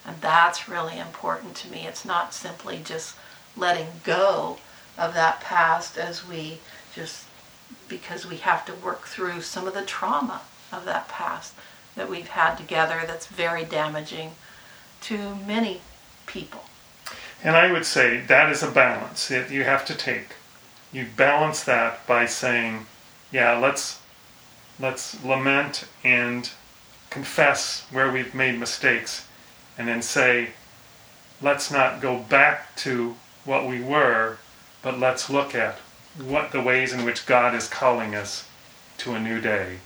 And 0.06 0.20
that's 0.20 0.68
really 0.68 0.98
important 0.98 1.54
to 1.56 1.70
me. 1.70 1.86
It's 1.86 2.04
not 2.04 2.34
simply 2.34 2.80
just 2.84 3.16
letting 3.56 3.88
go 4.04 4.58
of 4.96 5.14
that 5.14 5.40
past 5.40 5.96
as 5.96 6.26
we 6.26 6.58
just 6.94 7.24
because 7.88 8.26
we 8.26 8.36
have 8.36 8.64
to 8.66 8.74
work 8.74 9.06
through 9.06 9.40
some 9.40 9.66
of 9.66 9.74
the 9.74 9.84
trauma 9.84 10.42
of 10.72 10.84
that 10.84 11.08
past 11.08 11.54
that 11.96 12.08
we've 12.08 12.28
had 12.28 12.56
together 12.56 13.02
that's 13.06 13.26
very 13.26 13.64
damaging 13.64 14.32
to 15.00 15.36
many 15.46 15.80
people. 16.26 16.64
And 17.42 17.56
I 17.56 17.70
would 17.72 17.84
say 17.84 18.20
that 18.20 18.50
is 18.50 18.62
a 18.62 18.70
balance 18.70 19.28
that 19.28 19.50
you 19.50 19.64
have 19.64 19.84
to 19.86 19.94
take. 19.94 20.34
You 20.92 21.06
balance 21.16 21.62
that 21.64 22.06
by 22.06 22.26
saying, 22.26 22.86
yeah, 23.30 23.56
let's 23.56 24.00
let's 24.80 25.22
lament 25.24 25.84
and 26.04 26.50
confess 27.10 27.86
where 27.90 28.10
we've 28.10 28.34
made 28.34 28.58
mistakes 28.58 29.26
and 29.76 29.88
then 29.88 30.02
say, 30.02 30.50
let's 31.40 31.70
not 31.70 32.00
go 32.00 32.18
back 32.18 32.74
to 32.76 33.16
what 33.44 33.66
we 33.66 33.80
were, 33.80 34.38
but 34.82 34.98
let's 34.98 35.30
look 35.30 35.54
at 35.54 35.78
what 36.18 36.52
the 36.52 36.60
ways 36.60 36.92
in 36.92 37.04
which 37.04 37.26
God 37.26 37.54
is 37.54 37.68
calling 37.68 38.14
us 38.14 38.48
to 38.98 39.14
a 39.14 39.20
new 39.20 39.40
day, 39.40 39.78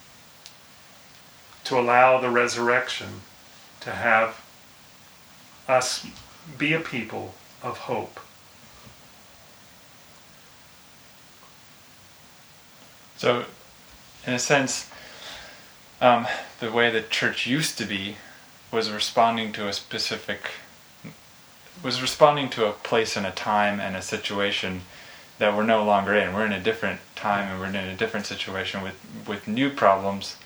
to 1.64 1.78
allow 1.78 2.18
the 2.20 2.30
resurrection 2.30 3.20
to 3.80 3.90
have 3.90 4.40
us 5.68 6.06
be 6.58 6.72
a 6.72 6.80
people 6.80 7.34
of 7.62 7.78
hope. 7.78 8.18
So, 13.16 13.44
in 14.26 14.32
a 14.32 14.38
sense, 14.38 14.90
um, 16.02 16.26
the 16.58 16.70
way 16.70 16.90
the 16.90 17.00
church 17.00 17.46
used 17.46 17.78
to 17.78 17.86
be 17.86 18.16
was 18.72 18.90
responding 18.90 19.52
to 19.52 19.68
a 19.68 19.72
specific 19.72 20.50
was 21.82 22.02
responding 22.02 22.48
to 22.50 22.66
a 22.66 22.72
place 22.72 23.16
and 23.16 23.26
a 23.26 23.30
time 23.30 23.80
and 23.80 23.96
a 23.96 24.02
situation 24.02 24.82
that 25.38 25.56
we're 25.56 25.64
no 25.64 25.84
longer 25.84 26.14
in. 26.14 26.32
We're 26.32 26.46
in 26.46 26.52
a 26.52 26.60
different 26.60 27.00
time 27.16 27.50
and 27.50 27.58
we're 27.60 27.66
in 27.66 27.74
a 27.74 27.96
different 27.96 28.26
situation 28.26 28.82
with 28.82 28.96
with 29.26 29.46
new 29.46 29.70
problems, 29.70 30.36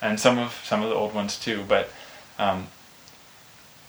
and 0.00 0.18
some 0.18 0.38
of 0.38 0.60
some 0.64 0.82
of 0.82 0.88
the 0.88 0.94
old 0.94 1.12
ones 1.12 1.38
too. 1.38 1.64
But 1.66 1.90
um, 2.38 2.68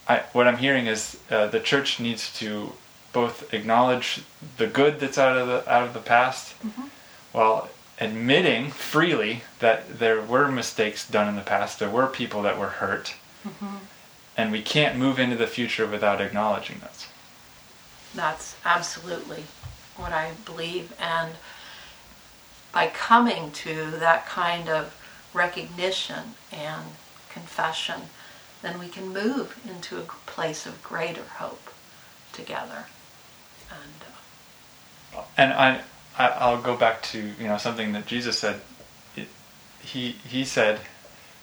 I, 0.07 0.23
what 0.33 0.47
I'm 0.47 0.57
hearing 0.57 0.87
is 0.87 1.19
uh, 1.29 1.47
the 1.47 1.59
church 1.59 1.99
needs 1.99 2.33
to 2.39 2.73
both 3.13 3.53
acknowledge 3.53 4.23
the 4.57 4.67
good 4.67 4.99
that's 4.99 5.17
out 5.17 5.37
of 5.37 5.47
the 5.47 5.71
out 5.71 5.83
of 5.83 5.93
the 5.93 5.99
past, 5.99 6.55
while 7.31 7.69
admitting 7.99 8.71
freely 8.71 9.41
that 9.59 9.99
there 9.99 10.21
were 10.21 10.51
mistakes 10.51 11.07
done 11.07 11.27
in 11.29 11.35
the 11.35 11.41
past. 11.41 11.79
There 11.79 11.89
were 11.89 12.07
people 12.07 12.41
that 12.43 12.57
were 12.59 12.67
hurt, 12.67 13.15
and 14.37 14.51
we 14.51 14.61
can't 14.61 14.97
move 14.97 15.19
into 15.19 15.35
the 15.35 15.47
future 15.47 15.87
without 15.87 16.21
acknowledging 16.21 16.79
those. 16.79 17.07
That's 18.13 18.55
absolutely 18.65 19.43
what 19.97 20.11
I 20.11 20.31
believe. 20.45 20.93
And 20.99 21.33
by 22.73 22.87
coming 22.87 23.51
to 23.51 23.91
that 23.91 24.25
kind 24.27 24.67
of 24.69 24.95
recognition 25.33 26.35
and 26.51 26.83
confession, 27.29 28.01
then 28.61 28.79
we 28.79 28.87
can 28.87 29.13
move 29.13 29.57
into 29.69 29.97
a 29.97 30.03
place 30.03 30.65
of 30.65 30.81
greater 30.83 31.23
hope 31.37 31.69
together. 32.33 32.85
And 33.69 35.17
uh, 35.17 35.23
And 35.37 35.53
I, 35.53 35.81
I 36.18 36.28
I'll 36.28 36.61
go 36.61 36.76
back 36.76 37.01
to 37.03 37.20
you 37.39 37.47
know 37.47 37.57
something 37.57 37.91
that 37.93 38.05
Jesus 38.05 38.39
said. 38.39 38.61
It, 39.16 39.28
he 39.80 40.11
he 40.28 40.45
said, 40.45 40.80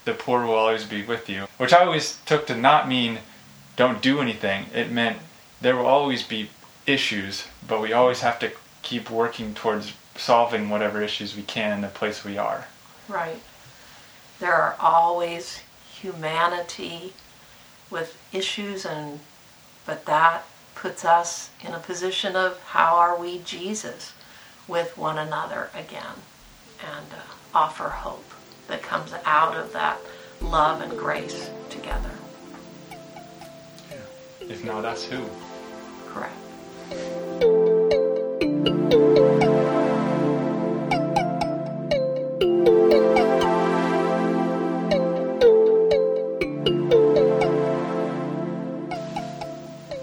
"The 0.05 0.15
poor 0.15 0.45
will 0.47 0.55
always 0.55 0.85
be 0.85 1.03
with 1.05 1.29
you," 1.29 1.47
which 1.59 1.73
I 1.73 1.85
always 1.85 2.19
took 2.27 2.47
to 2.47 2.57
not 2.57 2.89
mean 2.89 3.19
don't 3.77 4.03
do 4.03 4.21
anything. 4.21 4.67
It 4.75 4.91
meant 4.91 5.19
there 5.61 5.77
will 5.77 5.87
always 5.87 6.23
be 6.23 6.51
issues, 6.87 7.47
but 7.67 7.81
we 7.81 7.93
always 7.93 8.21
have 8.21 8.39
to 8.41 8.53
keep 8.83 9.11
working 9.11 9.55
towards 9.55 9.93
solving 10.17 10.69
whatever 10.69 11.01
issues 11.01 11.37
we 11.37 11.43
can 11.43 11.73
in 11.73 11.81
the 11.81 11.89
place 11.89 12.25
we 12.25 12.37
are. 12.37 12.67
Right. 13.09 13.41
There 14.41 14.55
are 14.55 14.77
always 14.81 15.61
humanity 15.95 17.13
with 17.91 18.17
issues 18.33 18.85
and 18.85 19.21
but 19.87 20.07
that 20.07 20.45
puts 20.75 21.05
us 21.05 21.51
in 21.61 21.73
a 21.73 21.79
position 21.79 22.35
of 22.35 22.59
how 22.61 22.97
are 22.97 23.19
we 23.19 23.39
Jesus 23.41 24.13
with 24.69 24.97
one 24.97 25.19
another 25.19 25.71
again 25.75 26.15
and 26.81 27.07
uh, 27.13 27.23
offer 27.55 27.89
hope 27.89 28.31
that 28.69 28.83
comes 28.83 29.13
out 29.25 29.57
of 29.57 29.73
that 29.73 29.99
love 30.41 30.81
and 30.81 30.99
grace 30.99 31.51
together. 31.71 32.11
If 34.41 34.65
not 34.65 34.85
us, 34.85 35.05
who? 35.05 35.25
Correct. 36.09 36.35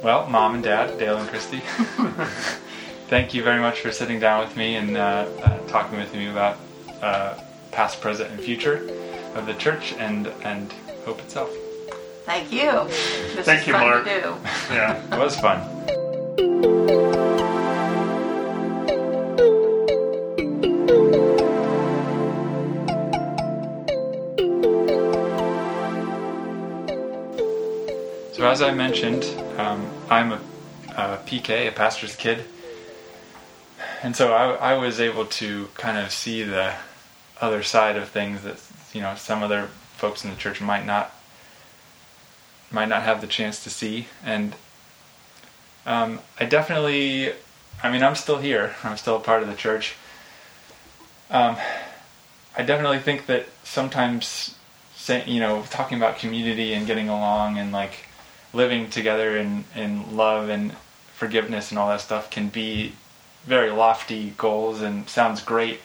Well, 0.02 0.28
mom 0.28 0.56
and 0.56 0.64
dad, 0.64 0.98
Dale 0.98 1.18
and 1.18 1.30
Christy, 1.30 1.62
thank 3.10 3.34
you 3.34 3.44
very 3.44 3.60
much 3.60 3.82
for 3.82 3.92
sitting 3.92 4.20
down 4.20 4.40
with 4.46 4.56
me 4.56 4.76
and 4.76 4.96
uh, 4.96 5.28
uh, 5.42 5.58
talking 5.68 5.98
with 5.98 6.14
me 6.14 6.28
about 6.28 6.58
uh, 7.02 7.34
past, 7.72 8.00
present, 8.02 8.32
and 8.32 8.40
future 8.40 8.88
of 9.36 9.46
the 9.46 9.54
church 9.56 9.94
and 9.94 10.28
and 10.44 10.72
hope 11.06 11.20
itself. 11.20 11.50
Thank 12.26 12.52
you. 12.52 12.72
This 13.36 13.46
Thank 13.46 13.66
you, 13.66 13.74
fun 13.74 13.82
Mark. 13.82 14.06
to 14.06 14.22
do. 14.22 14.36
Yeah. 14.72 15.02
It 15.12 15.18
was 15.18 15.36
fun. 15.40 15.60
So 28.34 28.48
as 28.48 28.62
I 28.62 28.72
mentioned, 28.72 29.26
um, 29.58 29.90
I'm 30.10 30.32
a, 30.32 30.42
a 30.96 31.18
PK, 31.26 31.68
a 31.68 31.72
pastor's 31.72 32.16
kid, 32.16 32.46
and 34.02 34.16
so 34.16 34.34
I, 34.34 34.74
I 34.74 34.78
was 34.78 35.00
able 35.00 35.26
to 35.26 35.68
kind 35.76 35.98
of 35.98 36.12
see 36.12 36.44
the 36.44 36.74
other 37.42 37.64
side 37.64 37.96
of 37.96 38.10
things 38.10 38.44
that 38.44 38.62
you 38.94 39.02
know 39.02 39.16
some 39.16 39.44
other 39.44 39.68
folks 39.98 40.24
in 40.24 40.30
the 40.30 40.36
church 40.36 40.62
might 40.62 40.86
not 40.86 41.14
might 42.72 42.90
not 42.90 43.04
have 43.04 43.22
the 43.22 43.28
chance 43.28 43.64
to 43.64 43.70
see, 43.70 44.08
and 44.24 44.56
um, 45.86 46.20
I 46.40 46.46
definitely, 46.46 47.34
I 47.82 47.92
mean, 47.92 48.04
I'm 48.04 48.16
still 48.16 48.38
here. 48.38 48.76
I'm 48.84 48.98
still 48.98 49.16
a 49.16 49.20
part 49.20 49.42
of 49.42 49.50
the 49.50 49.56
church. 49.56 49.96
Um, 51.32 51.58
I 52.56 52.64
definitely 52.64 53.00
think 53.00 53.26
that 53.28 53.48
sometimes, 53.64 54.56
say, 54.96 55.24
you 55.26 55.40
know, 55.40 55.64
talking 55.70 55.98
about 55.98 56.18
community 56.18 56.74
and 56.74 56.86
getting 56.86 57.10
along 57.10 57.58
and 57.58 57.72
like 57.72 58.06
living 58.54 58.90
together 58.90 59.38
in, 59.38 59.64
in 59.76 60.16
love 60.16 60.50
and 60.50 60.76
forgiveness 61.14 61.72
and 61.72 61.80
all 61.80 61.90
that 61.90 62.02
stuff 62.02 62.30
can 62.30 62.50
be 62.50 62.94
very 63.46 63.72
lofty 63.72 64.34
goals 64.38 64.82
and 64.82 65.10
sounds 65.10 65.42
great. 65.42 65.80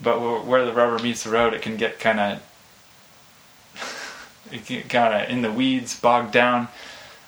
But 0.00 0.44
where 0.44 0.64
the 0.64 0.72
rubber 0.72 1.02
meets 1.02 1.22
the 1.22 1.30
road, 1.30 1.54
it 1.54 1.62
can 1.62 1.76
get 1.76 2.00
kind 2.00 2.18
of 2.18 2.42
kind 4.88 5.14
of 5.14 5.30
in 5.30 5.42
the 5.42 5.52
weeds, 5.52 5.98
bogged 5.98 6.32
down, 6.32 6.68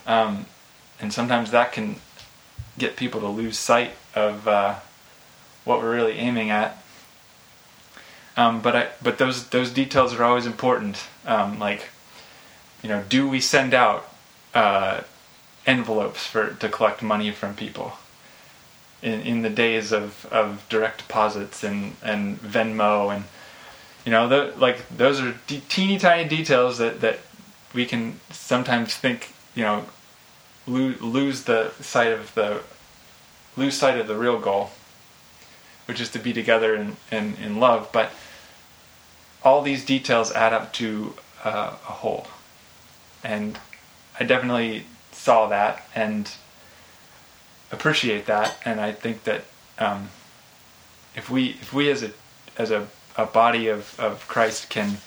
um, 0.05 0.45
and 0.99 1.11
sometimes 1.11 1.51
that 1.51 1.71
can 1.71 1.95
get 2.77 2.95
people 2.95 3.21
to 3.21 3.27
lose 3.27 3.57
sight 3.57 3.91
of 4.13 4.47
uh, 4.47 4.75
what 5.63 5.79
we're 5.79 5.95
really 5.95 6.13
aiming 6.13 6.49
at. 6.49 6.83
Um, 8.37 8.61
but 8.61 8.75
I, 8.75 8.87
but 9.01 9.17
those 9.17 9.47
those 9.49 9.71
details 9.71 10.13
are 10.13 10.23
always 10.23 10.45
important. 10.45 11.07
Um, 11.25 11.57
like, 11.57 11.89
you 12.83 12.89
know, 12.89 13.03
do 13.07 13.27
we 13.27 13.39
send 13.39 13.73
out 13.73 14.09
uh, 14.53 15.01
envelopes 15.65 16.25
for 16.27 16.49
to 16.53 16.69
collect 16.69 17.01
money 17.01 17.31
from 17.31 17.55
people? 17.55 17.93
In, 19.05 19.21
in 19.21 19.41
the 19.43 19.51
days 19.51 19.91
of, 19.91 20.25
of 20.31 20.65
direct 20.67 21.07
deposits 21.07 21.63
and, 21.63 21.95
and 22.03 22.41
Venmo 22.41 23.15
and 23.15 23.25
you 24.03 24.11
know 24.11 24.27
the, 24.27 24.53
like 24.57 24.77
those 24.89 25.21
are 25.21 25.35
de- 25.45 25.61
teeny 25.69 25.99
tiny 25.99 26.27
details 26.27 26.79
that, 26.79 27.01
that 27.01 27.19
we 27.71 27.85
can 27.85 28.19
sometimes 28.31 28.95
think 28.95 29.31
you 29.53 29.63
know 29.63 29.85
lose, 30.65 30.99
lose 31.01 31.43
the 31.43 31.71
sight 31.81 32.11
of 32.11 32.33
the 32.33 32.61
lose 33.55 33.77
sight 33.77 33.99
of 33.99 34.07
the 34.07 34.15
real 34.15 34.39
goal 34.39 34.71
which 35.85 36.01
is 36.01 36.09
to 36.09 36.19
be 36.19 36.33
together 36.33 36.73
in, 36.73 36.97
in, 37.11 37.35
in 37.35 37.59
love 37.59 37.87
but 37.93 38.11
all 39.45 39.61
these 39.61 39.85
details 39.85 40.31
add 40.31 40.51
up 40.51 40.73
to 40.73 41.13
uh, 41.43 41.75
a 41.87 41.91
whole. 41.91 42.27
And 43.23 43.59
I 44.19 44.23
definitely 44.23 44.85
saw 45.11 45.47
that 45.47 45.87
and 45.93 46.29
appreciate 47.71 48.25
that 48.25 48.57
and 48.65 48.79
I 48.79 48.91
think 48.91 49.23
that 49.23 49.45
um, 49.79 50.09
if 51.15 51.29
we 51.29 51.49
if 51.61 51.73
we 51.73 51.89
as 51.89 52.03
a 52.03 52.11
as 52.57 52.71
a, 52.71 52.87
a 53.17 53.25
body 53.25 53.67
of, 53.67 53.99
of 53.99 54.27
Christ 54.27 54.69
can 54.69 54.97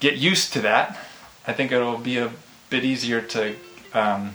get 0.00 0.16
used 0.16 0.52
to 0.54 0.60
that, 0.62 0.98
I 1.46 1.52
think 1.52 1.72
it'll 1.72 1.98
be 1.98 2.18
a 2.18 2.30
bit 2.70 2.84
easier 2.84 3.20
to 3.20 3.54
um, 3.94 4.34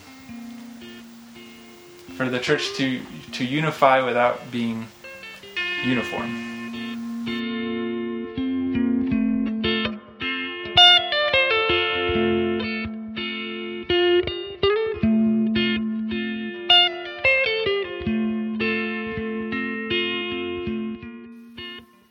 for 2.15 2.29
the 2.29 2.39
church 2.39 2.75
to 2.77 3.01
to 3.33 3.45
unify 3.45 4.03
without 4.03 4.51
being 4.51 4.87
uniform. 5.83 6.50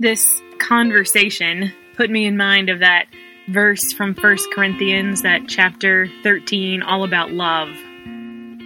This 0.01 0.41
conversation 0.59 1.71
put 1.95 2.09
me 2.09 2.25
in 2.25 2.39
mind 2.39 2.71
of 2.71 2.79
that 2.79 3.05
verse 3.49 3.93
from 3.93 4.15
1 4.15 4.37
Corinthians, 4.55 5.21
that 5.21 5.43
chapter 5.47 6.09
13, 6.23 6.81
all 6.81 7.05
about 7.05 7.33
love. 7.33 7.69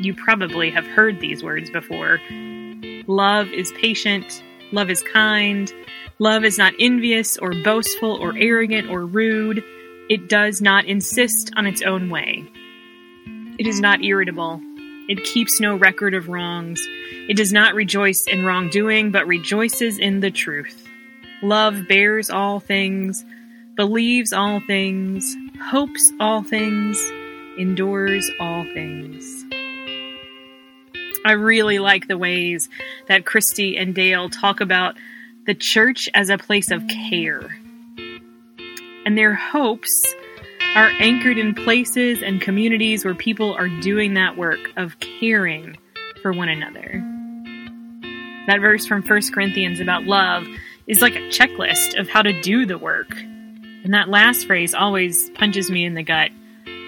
You 0.00 0.14
probably 0.14 0.70
have 0.70 0.86
heard 0.86 1.18
these 1.18 1.42
words 1.42 1.70
before. 1.70 2.20
Love 3.08 3.48
is 3.48 3.72
patient, 3.72 4.44
love 4.70 4.90
is 4.90 5.02
kind, 5.12 5.72
love 6.20 6.44
is 6.44 6.56
not 6.56 6.72
envious 6.78 7.36
or 7.36 7.52
boastful 7.64 8.12
or 8.12 8.38
arrogant 8.38 8.88
or 8.88 9.04
rude. 9.04 9.64
It 10.08 10.28
does 10.28 10.62
not 10.62 10.84
insist 10.84 11.50
on 11.56 11.66
its 11.66 11.82
own 11.82 12.10
way. 12.10 12.48
It 13.58 13.66
is 13.66 13.80
not 13.80 14.04
irritable. 14.04 14.60
It 15.08 15.24
keeps 15.24 15.58
no 15.58 15.74
record 15.74 16.14
of 16.14 16.28
wrongs. 16.28 16.80
It 17.28 17.36
does 17.36 17.52
not 17.52 17.74
rejoice 17.74 18.24
in 18.28 18.44
wrongdoing, 18.44 19.10
but 19.10 19.26
rejoices 19.26 19.98
in 19.98 20.20
the 20.20 20.30
truth. 20.30 20.80
Love 21.42 21.86
bears 21.88 22.30
all 22.30 22.60
things, 22.60 23.24
believes 23.76 24.32
all 24.32 24.60
things, 24.60 25.36
hopes 25.60 26.12
all 26.20 26.42
things, 26.42 26.98
endures 27.58 28.30
all 28.40 28.64
things. 28.74 29.44
I 31.26 31.32
really 31.32 31.78
like 31.78 32.06
the 32.06 32.18
ways 32.18 32.68
that 33.08 33.24
Christy 33.24 33.76
and 33.76 33.94
Dale 33.94 34.28
talk 34.28 34.60
about 34.60 34.96
the 35.46 35.54
church 35.54 36.08
as 36.14 36.28
a 36.28 36.38
place 36.38 36.70
of 36.70 36.86
care. 36.88 37.56
And 39.06 39.16
their 39.16 39.34
hopes 39.34 40.14
are 40.74 40.90
anchored 40.98 41.38
in 41.38 41.54
places 41.54 42.22
and 42.22 42.40
communities 42.40 43.04
where 43.04 43.14
people 43.14 43.54
are 43.54 43.68
doing 43.68 44.14
that 44.14 44.36
work 44.36 44.58
of 44.76 44.98
caring 44.98 45.76
for 46.20 46.32
one 46.32 46.48
another. 46.48 47.02
That 48.46 48.60
verse 48.60 48.86
from 48.86 49.02
1 49.02 49.32
Corinthians 49.32 49.80
about 49.80 50.04
love 50.04 50.46
is 50.86 51.00
like 51.00 51.14
a 51.14 51.28
checklist 51.30 51.98
of 51.98 52.08
how 52.08 52.22
to 52.22 52.40
do 52.42 52.66
the 52.66 52.78
work. 52.78 53.10
And 53.84 53.92
that 53.94 54.08
last 54.08 54.46
phrase 54.46 54.74
always 54.74 55.30
punches 55.30 55.70
me 55.70 55.84
in 55.84 55.94
the 55.94 56.02
gut. 56.02 56.30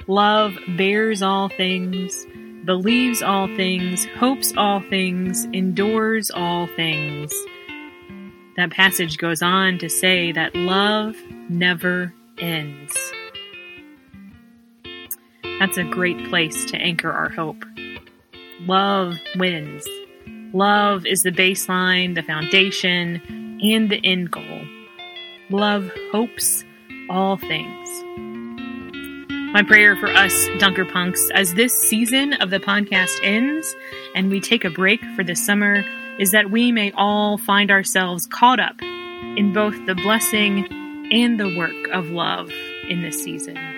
Love 0.07 0.55
bears 0.77 1.23
all 1.23 1.49
things, 1.49 2.27
believes 2.65 3.23
all 3.23 3.47
things, 3.57 4.07
hopes 4.19 4.53
all 4.57 4.81
things, 4.81 5.45
endures 5.53 6.31
all 6.31 6.67
things. 6.69 7.33
That 8.57 8.71
passage 8.71 9.19
goes 9.19 9.43
on 9.43 9.79
to 9.79 9.91
say 9.91 10.33
that 10.33 10.55
love 10.55 11.17
never 11.49 12.15
ends. 12.39 12.97
That's 15.59 15.79
a 15.79 15.85
great 15.85 16.29
place 16.29 16.65
to 16.67 16.77
anchor 16.77 17.11
our 17.11 17.29
hope. 17.29 17.65
Love 18.61 19.15
wins. 19.37 19.87
Love 20.53 21.05
is 21.05 21.23
the 21.23 21.31
baseline, 21.31 22.15
the 22.15 22.23
foundation, 22.23 23.21
and 23.63 23.91
the 23.91 24.01
end 24.05 24.31
goal. 24.31 24.63
Love 25.51 25.91
hopes 26.13 26.65
all 27.09 27.37
things. 27.37 27.89
My 29.53 29.63
prayer 29.63 29.97
for 29.97 30.09
us, 30.09 30.49
Dunker 30.59 30.85
Punks, 30.85 31.31
as 31.33 31.55
this 31.55 31.73
season 31.73 32.35
of 32.35 32.51
the 32.51 32.59
podcast 32.59 33.19
ends 33.23 33.75
and 34.15 34.29
we 34.29 34.41
take 34.41 34.65
a 34.65 34.71
break 34.71 35.01
for 35.15 35.25
the 35.25 35.35
summer, 35.35 35.85
is 36.19 36.33
that 36.33 36.51
we 36.51 36.73
may 36.73 36.93
all 36.93 37.39
find 37.39 37.71
ourselves 37.71 38.27
caught 38.27 38.61
up 38.61 38.81
in 38.83 39.53
both 39.53 39.87
the 39.87 39.95
blessing 39.95 40.67
and 41.13 41.39
the 41.39 41.57
work 41.57 41.89
of 41.93 42.11
love 42.11 42.51
in 42.89 43.03
this 43.03 43.23
season. 43.23 43.76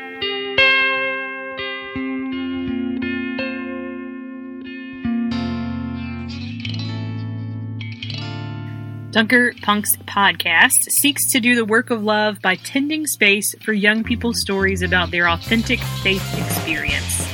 Dunker 9.11 9.55
Punk's 9.63 9.97
podcast 9.97 10.91
seeks 11.01 11.33
to 11.33 11.41
do 11.41 11.55
the 11.55 11.65
work 11.65 11.89
of 11.89 12.05
love 12.05 12.43
by 12.43 12.57
tending 12.57 13.07
space 13.07 13.55
for 13.63 13.73
young 13.73 14.05
people's 14.05 14.39
stories 14.39 14.83
about 14.83 15.11
their 15.11 15.31
authentic 15.31 15.81
faith 16.03 16.23
experience. 16.39 17.27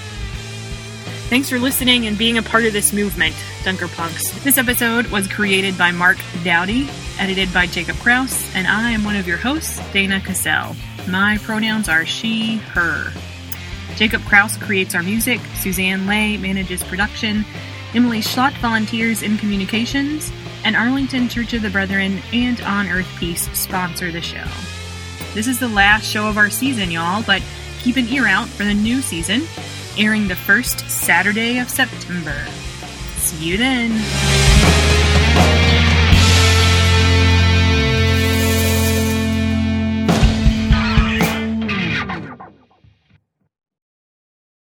Thanks 1.29 1.49
for 1.49 1.59
listening 1.59 2.07
and 2.07 2.17
being 2.17 2.37
a 2.37 2.41
part 2.41 2.63
of 2.63 2.71
this 2.71 2.93
movement, 2.93 3.35
Dunker 3.65 3.89
Punks. 3.89 4.31
This 4.45 4.57
episode 4.57 5.07
was 5.07 5.27
created 5.27 5.77
by 5.77 5.91
Mark 5.91 6.17
Dowdy, 6.45 6.89
edited 7.19 7.53
by 7.53 7.67
Jacob 7.67 7.97
Crouse, 7.97 8.55
and 8.55 8.65
I 8.65 8.91
am 8.91 9.03
one 9.03 9.17
of 9.17 9.27
your 9.27 9.35
hosts, 9.35 9.81
Dana 9.91 10.21
Cassell. 10.21 10.73
My 11.09 11.37
pronouns 11.41 11.89
are 11.89 12.05
she, 12.05 12.57
her. 12.57 13.11
Jacob 13.97 14.21
Crouse 14.23 14.55
creates 14.55 14.95
our 14.95 15.03
music, 15.03 15.41
Suzanne 15.55 16.07
Lay 16.07 16.37
manages 16.37 16.81
production, 16.83 17.43
Emily 17.93 18.21
Schlott 18.21 18.53
volunteers 18.59 19.21
in 19.21 19.37
communications, 19.37 20.31
and 20.63 20.75
Arlington 20.75 21.27
Church 21.27 21.53
of 21.53 21.61
the 21.61 21.69
Brethren 21.69 22.21
and 22.31 22.61
On 22.61 22.87
Earth 22.87 23.09
Peace 23.19 23.49
sponsor 23.57 24.11
the 24.11 24.21
show. 24.21 24.45
This 25.37 25.45
is 25.45 25.59
the 25.59 25.67
last 25.67 26.09
show 26.09 26.27
of 26.27 26.39
our 26.39 26.49
season, 26.49 26.89
y'all, 26.89 27.21
but 27.21 27.43
keep 27.77 27.95
an 27.95 28.07
ear 28.07 28.25
out 28.25 28.47
for 28.47 28.63
the 28.63 28.73
new 28.73 29.03
season, 29.03 29.43
airing 29.95 30.27
the 30.27 30.35
first 30.35 30.79
Saturday 30.89 31.59
of 31.59 31.69
September. 31.69 32.43
See 33.17 33.51
you 33.51 33.57
then. 33.57 33.91